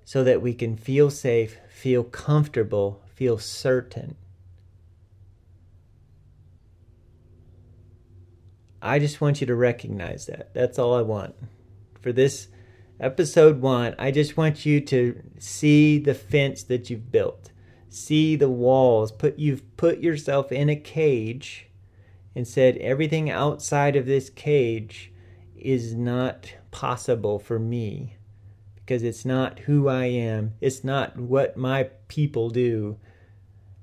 so 0.03 0.23
that 0.23 0.41
we 0.41 0.53
can 0.53 0.77
feel 0.77 1.09
safe, 1.09 1.57
feel 1.69 2.03
comfortable, 2.03 3.01
feel 3.13 3.37
certain. 3.37 4.15
I 8.81 8.99
just 8.99 9.19
want 9.19 9.41
you 9.41 9.47
to 9.47 9.55
recognize 9.55 10.27
that. 10.27 10.53
That's 10.53 10.77
all 10.77 10.93
I 10.93 11.01
want. 11.01 11.35
For 11.99 12.13
this 12.13 12.47
episode 12.99 13.59
one, 13.59 13.95
I 13.97 14.11
just 14.11 14.37
want 14.37 14.65
you 14.65 14.79
to 14.81 15.21
see 15.39 15.97
the 15.97 16.13
fence 16.13 16.61
that 16.63 16.89
you've 16.89 17.11
built, 17.11 17.51
see 17.89 18.35
the 18.35 18.49
walls. 18.49 19.11
Put 19.11 19.39
you've 19.39 19.75
put 19.75 19.99
yourself 19.99 20.51
in 20.51 20.69
a 20.69 20.75
cage, 20.75 21.67
and 22.35 22.47
said 22.47 22.77
everything 22.77 23.29
outside 23.29 23.95
of 23.95 24.05
this 24.05 24.29
cage 24.29 25.11
is 25.57 25.93
not 25.93 26.53
possible 26.71 27.39
for 27.39 27.59
me 27.59 28.17
because 28.75 29.03
it's 29.03 29.25
not 29.25 29.59
who 29.59 29.87
I 29.87 30.05
am. 30.05 30.53
It's 30.61 30.83
not 30.83 31.17
what 31.17 31.57
my 31.57 31.89
people 32.07 32.49
do. 32.49 32.97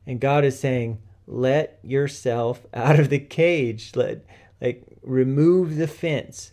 And 0.07 0.21
God 0.21 0.45
is 0.45 0.59
saying, 0.59 1.01
let 1.27 1.79
yourself 1.83 2.67
out 2.75 3.01
of 3.01 3.09
the 3.09 3.19
cage. 3.19 3.93
Let 3.95 4.25
like 4.61 4.85
remove 5.03 5.77
the 5.77 5.89
fence 5.89 6.53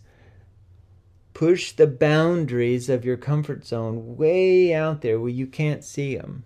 push 1.40 1.72
the 1.72 1.86
boundaries 1.86 2.90
of 2.90 3.02
your 3.02 3.16
comfort 3.16 3.64
zone 3.64 4.16
way 4.16 4.74
out 4.74 5.00
there 5.00 5.18
where 5.18 5.30
you 5.30 5.46
can't 5.46 5.82
see 5.82 6.14
them. 6.14 6.44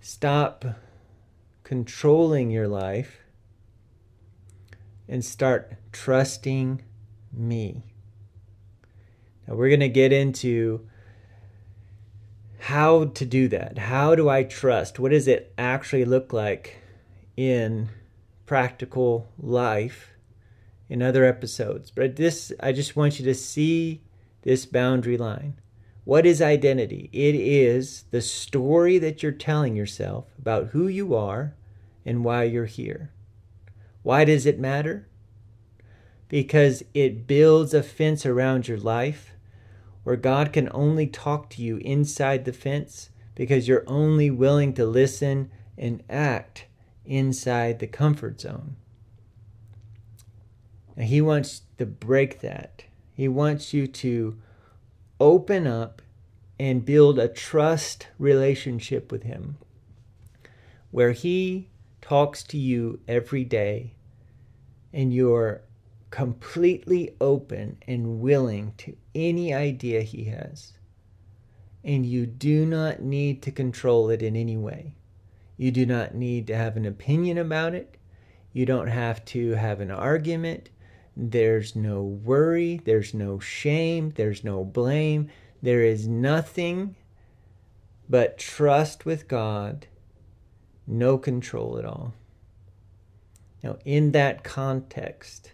Stop 0.00 0.66
controlling 1.62 2.50
your 2.50 2.68
life 2.68 3.19
and 5.10 5.22
start 5.22 5.74
trusting 5.92 6.82
me. 7.32 7.84
Now, 9.46 9.56
we're 9.56 9.68
going 9.68 9.80
to 9.80 9.90
get 9.90 10.14
into 10.14 10.88
how 12.60 13.04
to 13.04 13.26
do 13.26 13.48
that. 13.48 13.76
How 13.76 14.14
do 14.14 14.30
I 14.30 14.44
trust? 14.44 14.98
What 14.98 15.10
does 15.10 15.28
it 15.28 15.52
actually 15.58 16.06
look 16.06 16.32
like 16.32 16.78
in 17.36 17.90
practical 18.46 19.28
life? 19.38 20.10
in 20.90 21.00
other 21.00 21.24
episodes. 21.24 21.90
But 21.90 22.16
this, 22.16 22.52
I 22.60 22.72
just 22.72 22.96
want 22.96 23.18
you 23.18 23.24
to 23.24 23.34
see 23.34 24.02
this 24.42 24.66
boundary 24.66 25.16
line. 25.16 25.60
What 26.04 26.26
is 26.26 26.42
identity? 26.42 27.08
It 27.12 27.36
is 27.36 28.04
the 28.10 28.20
story 28.20 28.98
that 28.98 29.22
you're 29.22 29.32
telling 29.32 29.76
yourself 29.76 30.26
about 30.38 30.68
who 30.68 30.88
you 30.88 31.14
are 31.14 31.54
and 32.04 32.24
why 32.24 32.42
you're 32.42 32.66
here. 32.66 33.12
Why 34.02 34.24
does 34.24 34.46
it 34.46 34.58
matter? 34.58 35.06
because 36.30 36.84
it 36.94 37.26
builds 37.26 37.74
a 37.74 37.82
fence 37.82 38.24
around 38.24 38.68
your 38.68 38.78
life 38.78 39.34
where 40.04 40.16
God 40.16 40.52
can 40.52 40.70
only 40.72 41.06
talk 41.06 41.50
to 41.50 41.62
you 41.62 41.78
inside 41.78 42.44
the 42.44 42.52
fence 42.52 43.10
because 43.34 43.66
you're 43.66 43.84
only 43.88 44.30
willing 44.30 44.72
to 44.74 44.86
listen 44.86 45.50
and 45.76 46.02
act 46.08 46.66
inside 47.04 47.80
the 47.80 47.86
comfort 47.88 48.40
zone. 48.40 48.76
He 50.96 51.20
wants 51.20 51.62
to 51.78 51.86
break 51.86 52.40
that. 52.40 52.84
He 53.12 53.26
wants 53.26 53.74
you 53.74 53.88
to 53.88 54.38
open 55.18 55.66
up 55.66 56.00
and 56.60 56.84
build 56.84 57.18
a 57.18 57.26
trust 57.26 58.06
relationship 58.18 59.10
with 59.10 59.24
Him 59.24 59.56
where 60.92 61.12
He 61.12 61.69
talks 62.02 62.42
to 62.44 62.58
you 62.58 63.00
every 63.06 63.44
day 63.44 63.94
and 64.92 65.12
you're 65.12 65.62
completely 66.10 67.14
open 67.20 67.78
and 67.86 68.20
willing 68.20 68.74
to 68.78 68.96
any 69.14 69.54
idea 69.54 70.02
He 70.02 70.24
has. 70.24 70.72
And 71.84 72.04
you 72.04 72.26
do 72.26 72.66
not 72.66 73.00
need 73.00 73.42
to 73.42 73.52
control 73.52 74.10
it 74.10 74.22
in 74.22 74.36
any 74.36 74.56
way. 74.56 74.96
You 75.56 75.70
do 75.70 75.86
not 75.86 76.14
need 76.14 76.46
to 76.48 76.56
have 76.56 76.76
an 76.76 76.86
opinion 76.86 77.38
about 77.38 77.74
it. 77.74 77.96
You 78.52 78.66
don't 78.66 78.88
have 78.88 79.24
to 79.26 79.52
have 79.52 79.80
an 79.80 79.90
argument. 79.90 80.70
There's 81.16 81.76
no 81.76 82.02
worry. 82.02 82.80
There's 82.84 83.14
no 83.14 83.38
shame. 83.38 84.12
There's 84.16 84.42
no 84.42 84.64
blame. 84.64 85.28
There 85.62 85.82
is 85.82 86.08
nothing 86.08 86.96
but 88.08 88.38
trust 88.38 89.06
with 89.06 89.28
God, 89.28 89.86
no 90.90 91.16
control 91.16 91.78
at 91.78 91.84
all. 91.84 92.14
Now, 93.62 93.78
in 93.84 94.12
that 94.12 94.42
context, 94.42 95.52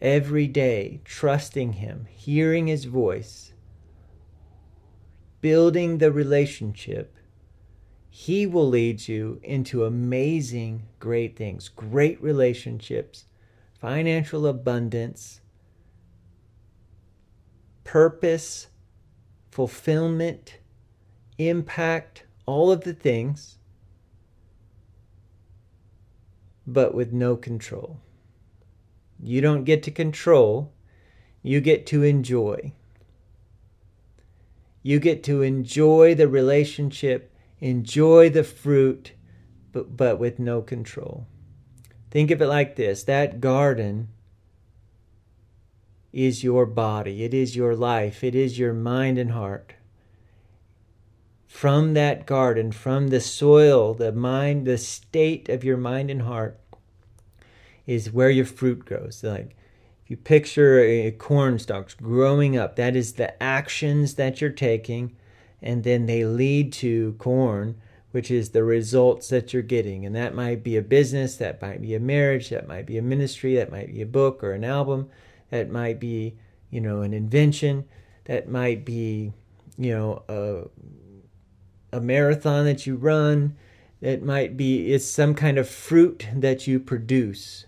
every 0.00 0.46
day, 0.46 1.00
trusting 1.04 1.74
Him, 1.74 2.06
hearing 2.10 2.66
His 2.66 2.86
voice, 2.86 3.52
building 5.40 5.98
the 5.98 6.10
relationship, 6.10 7.16
He 8.08 8.46
will 8.46 8.68
lead 8.68 9.06
you 9.06 9.38
into 9.42 9.84
amazing, 9.84 10.88
great 10.98 11.36
things, 11.36 11.68
great 11.68 12.20
relationships, 12.22 13.26
financial 13.78 14.46
abundance, 14.46 15.40
purpose, 17.84 18.68
fulfillment, 19.50 20.58
impact, 21.36 22.24
all 22.46 22.70
of 22.70 22.82
the 22.82 22.94
things, 22.94 23.58
but 26.66 26.94
with 26.94 27.12
no 27.12 27.36
control. 27.36 28.00
You 29.22 29.40
don't 29.40 29.64
get 29.64 29.82
to 29.84 29.90
control, 29.90 30.72
you 31.42 31.60
get 31.60 31.86
to 31.86 32.02
enjoy. 32.02 32.72
You 34.82 34.98
get 34.98 35.22
to 35.24 35.42
enjoy 35.42 36.14
the 36.14 36.26
relationship, 36.26 37.32
enjoy 37.60 38.30
the 38.30 38.42
fruit, 38.42 39.12
but, 39.70 39.96
but 39.96 40.18
with 40.18 40.38
no 40.38 40.60
control. 40.60 41.26
Think 42.10 42.30
of 42.30 42.42
it 42.42 42.46
like 42.46 42.76
this 42.76 43.04
that 43.04 43.40
garden 43.40 44.08
is 46.12 46.44
your 46.44 46.66
body, 46.66 47.24
it 47.24 47.32
is 47.32 47.56
your 47.56 47.74
life, 47.74 48.22
it 48.22 48.34
is 48.34 48.58
your 48.58 48.74
mind 48.74 49.18
and 49.18 49.30
heart. 49.30 49.74
From 51.52 51.94
that 51.94 52.26
garden, 52.26 52.72
from 52.72 53.08
the 53.08 53.20
soil, 53.20 53.94
the 53.94 54.10
mind, 54.10 54.66
the 54.66 54.78
state 54.78 55.48
of 55.48 55.62
your 55.62 55.76
mind 55.76 56.10
and 56.10 56.22
heart, 56.22 56.58
is 57.86 58.10
where 58.10 58.30
your 58.30 58.46
fruit 58.46 58.84
grows. 58.84 59.22
Like 59.22 59.54
if 60.02 60.10
you 60.10 60.16
picture 60.16 60.80
a 60.80 61.10
corn 61.12 61.58
stalks 61.58 61.94
growing 61.94 62.56
up, 62.56 62.76
that 62.76 62.96
is 62.96 63.12
the 63.12 63.40
actions 63.40 64.14
that 64.14 64.40
you're 64.40 64.50
taking, 64.50 65.14
and 65.60 65.84
then 65.84 66.06
they 66.06 66.24
lead 66.24 66.72
to 66.74 67.12
corn 67.18 67.76
which 68.12 68.30
is 68.30 68.50
the 68.50 68.62
results 68.62 69.28
that 69.30 69.52
you're 69.52 69.62
getting. 69.62 70.06
And 70.06 70.14
that 70.14 70.34
might 70.34 70.62
be 70.62 70.76
a 70.76 70.82
business, 70.82 71.36
that 71.36 71.60
might 71.60 71.82
be 71.82 71.94
a 71.94 72.00
marriage, 72.00 72.50
that 72.50 72.68
might 72.68 72.86
be 72.86 72.98
a 72.98 73.02
ministry, 73.02 73.56
that 73.56 73.72
might 73.72 73.92
be 73.92 74.02
a 74.02 74.06
book 74.06 74.44
or 74.44 74.52
an 74.52 74.64
album, 74.64 75.08
that 75.50 75.70
might 75.70 75.98
be, 75.98 76.36
you 76.70 76.80
know, 76.80 77.00
an 77.00 77.14
invention, 77.14 77.86
that 78.24 78.48
might 78.48 78.84
be, 78.84 79.32
you 79.78 79.96
know, 79.96 80.22
a, 80.28 80.68
a 81.92 82.00
marathon 82.00 82.64
that 82.64 82.86
you 82.86 82.96
run, 82.96 83.56
it 84.00 84.22
might 84.22 84.56
be, 84.56 84.92
it's 84.92 85.04
some 85.04 85.34
kind 85.34 85.58
of 85.58 85.68
fruit 85.68 86.26
that 86.34 86.66
you 86.66 86.80
produce. 86.80 87.66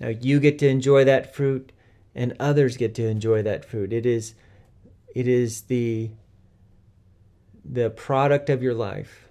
Now 0.00 0.08
you 0.08 0.40
get 0.40 0.58
to 0.60 0.68
enjoy 0.68 1.04
that 1.04 1.34
fruit 1.34 1.72
and 2.14 2.34
others 2.38 2.76
get 2.76 2.94
to 2.96 3.06
enjoy 3.06 3.42
that 3.42 3.64
fruit. 3.64 3.92
It 3.92 4.06
is 4.06 4.34
it 5.14 5.28
is 5.28 5.62
the 5.62 6.10
the 7.64 7.90
product 7.90 8.50
of 8.50 8.62
your 8.62 8.74
life. 8.74 9.28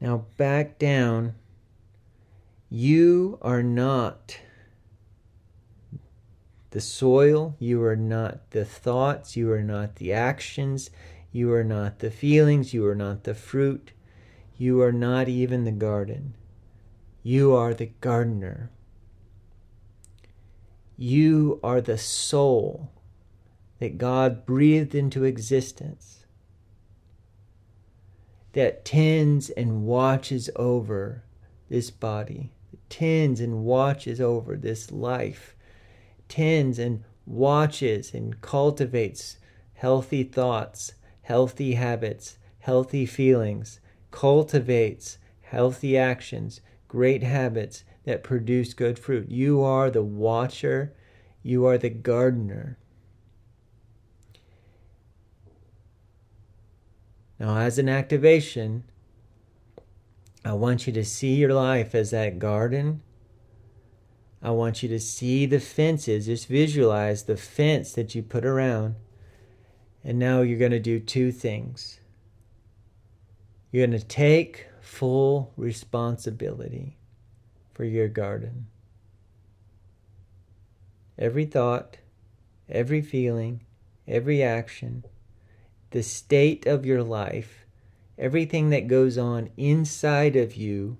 Now, 0.00 0.26
back 0.36 0.78
down. 0.78 1.34
You 2.68 3.38
are 3.40 3.62
not 3.62 4.38
the 6.74 6.80
soil, 6.80 7.54
you 7.60 7.80
are 7.84 7.94
not 7.94 8.50
the 8.50 8.64
thoughts, 8.64 9.36
you 9.36 9.52
are 9.52 9.62
not 9.62 9.94
the 9.94 10.12
actions, 10.12 10.90
you 11.30 11.52
are 11.52 11.62
not 11.62 12.00
the 12.00 12.10
feelings, 12.10 12.74
you 12.74 12.84
are 12.84 12.96
not 12.96 13.22
the 13.22 13.32
fruit, 13.32 13.92
you 14.56 14.82
are 14.82 14.90
not 14.90 15.28
even 15.28 15.62
the 15.62 15.70
garden. 15.70 16.34
You 17.22 17.54
are 17.54 17.74
the 17.74 17.92
gardener. 18.00 18.72
You 20.96 21.60
are 21.62 21.80
the 21.80 21.96
soul 21.96 22.90
that 23.78 23.96
God 23.96 24.44
breathed 24.44 24.96
into 24.96 25.22
existence 25.22 26.26
that 28.52 28.84
tends 28.84 29.48
and 29.50 29.84
watches 29.84 30.50
over 30.56 31.22
this 31.68 31.92
body, 31.92 32.50
tends 32.88 33.40
and 33.40 33.64
watches 33.64 34.20
over 34.20 34.56
this 34.56 34.90
life, 34.90 35.54
tends 36.34 36.80
and 36.80 37.04
watches 37.26 38.12
and 38.12 38.40
cultivates 38.40 39.36
healthy 39.74 40.24
thoughts, 40.24 40.94
healthy 41.22 41.74
habits, 41.74 42.38
healthy 42.58 43.06
feelings, 43.06 43.78
cultivates 44.10 45.18
healthy 45.42 45.96
actions, 45.96 46.60
great 46.88 47.22
habits 47.22 47.84
that 48.02 48.24
produce 48.24 48.74
good 48.74 48.98
fruit. 48.98 49.30
You 49.30 49.62
are 49.62 49.92
the 49.92 50.02
watcher, 50.02 50.92
you 51.44 51.66
are 51.66 51.78
the 51.78 51.90
gardener. 51.90 52.78
Now, 57.38 57.58
as 57.58 57.78
an 57.78 57.88
activation, 57.88 58.82
I 60.44 60.54
want 60.54 60.88
you 60.88 60.92
to 60.94 61.04
see 61.04 61.36
your 61.36 61.54
life 61.54 61.94
as 61.94 62.10
that 62.10 62.40
garden. 62.40 63.02
I 64.44 64.50
want 64.50 64.82
you 64.82 64.90
to 64.90 65.00
see 65.00 65.46
the 65.46 65.58
fences. 65.58 66.26
Just 66.26 66.48
visualize 66.48 67.22
the 67.22 67.36
fence 67.36 67.94
that 67.94 68.14
you 68.14 68.22
put 68.22 68.44
around. 68.44 68.96
And 70.04 70.18
now 70.18 70.42
you're 70.42 70.58
going 70.58 70.70
to 70.70 70.78
do 70.78 71.00
two 71.00 71.32
things. 71.32 71.98
You're 73.72 73.86
going 73.86 73.98
to 73.98 74.06
take 74.06 74.68
full 74.82 75.54
responsibility 75.56 76.98
for 77.72 77.84
your 77.84 78.08
garden. 78.08 78.66
Every 81.18 81.46
thought, 81.46 81.96
every 82.68 83.00
feeling, 83.00 83.62
every 84.06 84.42
action 84.42 85.04
the 85.94 86.02
state 86.02 86.66
of 86.66 86.84
your 86.84 87.04
life, 87.04 87.64
everything 88.18 88.70
that 88.70 88.88
goes 88.88 89.16
on 89.16 89.48
inside 89.56 90.34
of 90.34 90.56
you, 90.56 90.98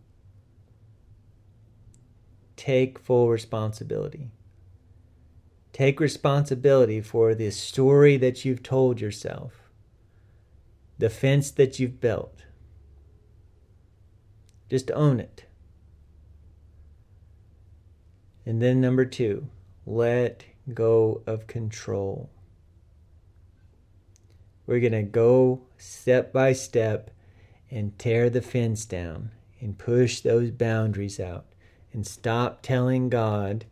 take 2.56 2.98
full 2.98 3.28
responsibility. 3.28 4.30
Take 5.72 5.98
responsibility 5.98 7.00
for 7.00 7.34
the 7.34 7.50
story 7.50 8.16
that 8.16 8.44
you've 8.44 8.62
told 8.62 9.00
yourself, 9.00 9.70
the 10.98 11.10
fence 11.10 11.50
that 11.50 11.80
you've 11.80 12.00
built. 12.00 12.44
Just 14.70 14.90
own 14.92 15.20
it. 15.20 15.44
And 18.46 18.62
then, 18.62 18.80
number 18.80 19.04
two, 19.04 19.48
let 19.86 20.44
go 20.72 21.22
of 21.26 21.46
control. 21.46 22.30
We're 24.66 24.80
going 24.80 24.92
to 24.92 25.02
go 25.02 25.62
step 25.76 26.32
by 26.32 26.52
step 26.52 27.10
and 27.70 27.98
tear 27.98 28.30
the 28.30 28.42
fence 28.42 28.84
down 28.84 29.30
and 29.60 29.76
push 29.76 30.20
those 30.20 30.50
boundaries 30.50 31.18
out 31.18 31.53
and 31.94 32.06
stop 32.06 32.60
telling 32.60 33.08
God 33.08 33.64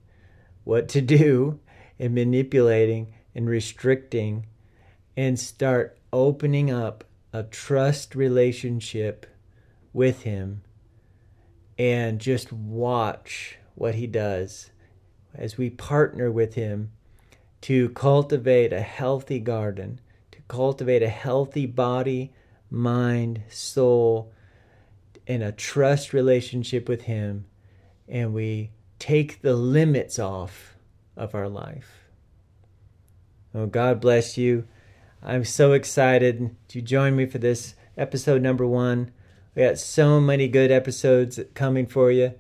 what 0.65 0.89
to 0.91 1.01
do 1.01 1.59
and 1.99 2.15
manipulating 2.15 3.13
and 3.35 3.49
restricting 3.49 4.47
and 5.17 5.39
start 5.39 5.99
opening 6.13 6.71
up 6.71 7.05
a 7.33 7.43
trust 7.43 8.15
relationship 8.15 9.27
with 9.93 10.23
Him 10.23 10.63
and 11.79 12.19
just 12.19 12.53
watch 12.53 13.59
what 13.75 13.97
He 13.97 14.07
does 14.07 14.71
as 15.35 15.59
we 15.59 15.71
partner 15.71 16.31
with 16.31 16.55
Him 16.55 16.93
to 17.63 17.89
cultivate 17.91 18.73
a 18.73 18.81
healthy 18.81 19.39
garden, 19.39 20.01
to 20.33 20.39
cultivate 20.49 21.03
a 21.03 21.09
healthy 21.09 21.67
body, 21.67 22.33
mind, 22.71 23.43
soul, 23.49 24.33
and 25.27 25.43
a 25.43 25.53
trust 25.53 26.13
relationship 26.13 26.89
with 26.89 27.03
Him. 27.03 27.47
And 28.09 28.35
we 28.35 28.71
take 28.99 29.43
the 29.43 29.55
limits 29.55 30.19
off 30.19 30.77
of 31.17 31.35
our 31.35 31.49
life. 31.49 32.09
Oh, 33.55 33.67
God 33.67 34.01
bless 34.01 34.39
you. 34.39 34.67
I'm 35.23 35.45
so 35.45 35.73
excited 35.73 36.57
to 36.69 36.81
join 36.81 37.17
me 37.17 37.27
for 37.27 37.39
this 37.39 37.75
episode 37.97 38.43
number 38.43 38.67
one. 38.67 39.13
We 39.55 39.63
got 39.63 39.79
so 39.79 40.21
many 40.21 40.49
good 40.49 40.71
episodes 40.71 41.39
coming 41.55 41.87
for 41.87 42.11
you. 42.11 42.27
I'm 42.27 42.35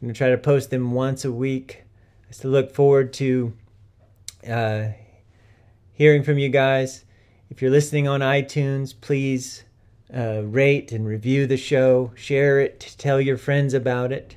going 0.00 0.14
to 0.14 0.18
try 0.18 0.30
to 0.30 0.38
post 0.38 0.70
them 0.70 0.92
once 0.92 1.24
a 1.24 1.32
week. 1.32 1.84
I 2.28 2.32
still 2.32 2.50
look 2.50 2.74
forward 2.74 3.12
to 3.14 3.54
uh, 4.46 4.88
hearing 5.92 6.22
from 6.22 6.38
you 6.38 6.48
guys. 6.48 7.04
If 7.48 7.62
you're 7.62 7.70
listening 7.70 8.08
on 8.08 8.20
iTunes, 8.20 8.92
please 9.00 9.64
uh, 10.12 10.42
rate 10.44 10.92
and 10.92 11.06
review 11.06 11.46
the 11.46 11.56
show, 11.56 12.12
share 12.16 12.60
it, 12.60 12.94
tell 12.98 13.20
your 13.20 13.36
friends 13.36 13.72
about 13.72 14.12
it, 14.12 14.36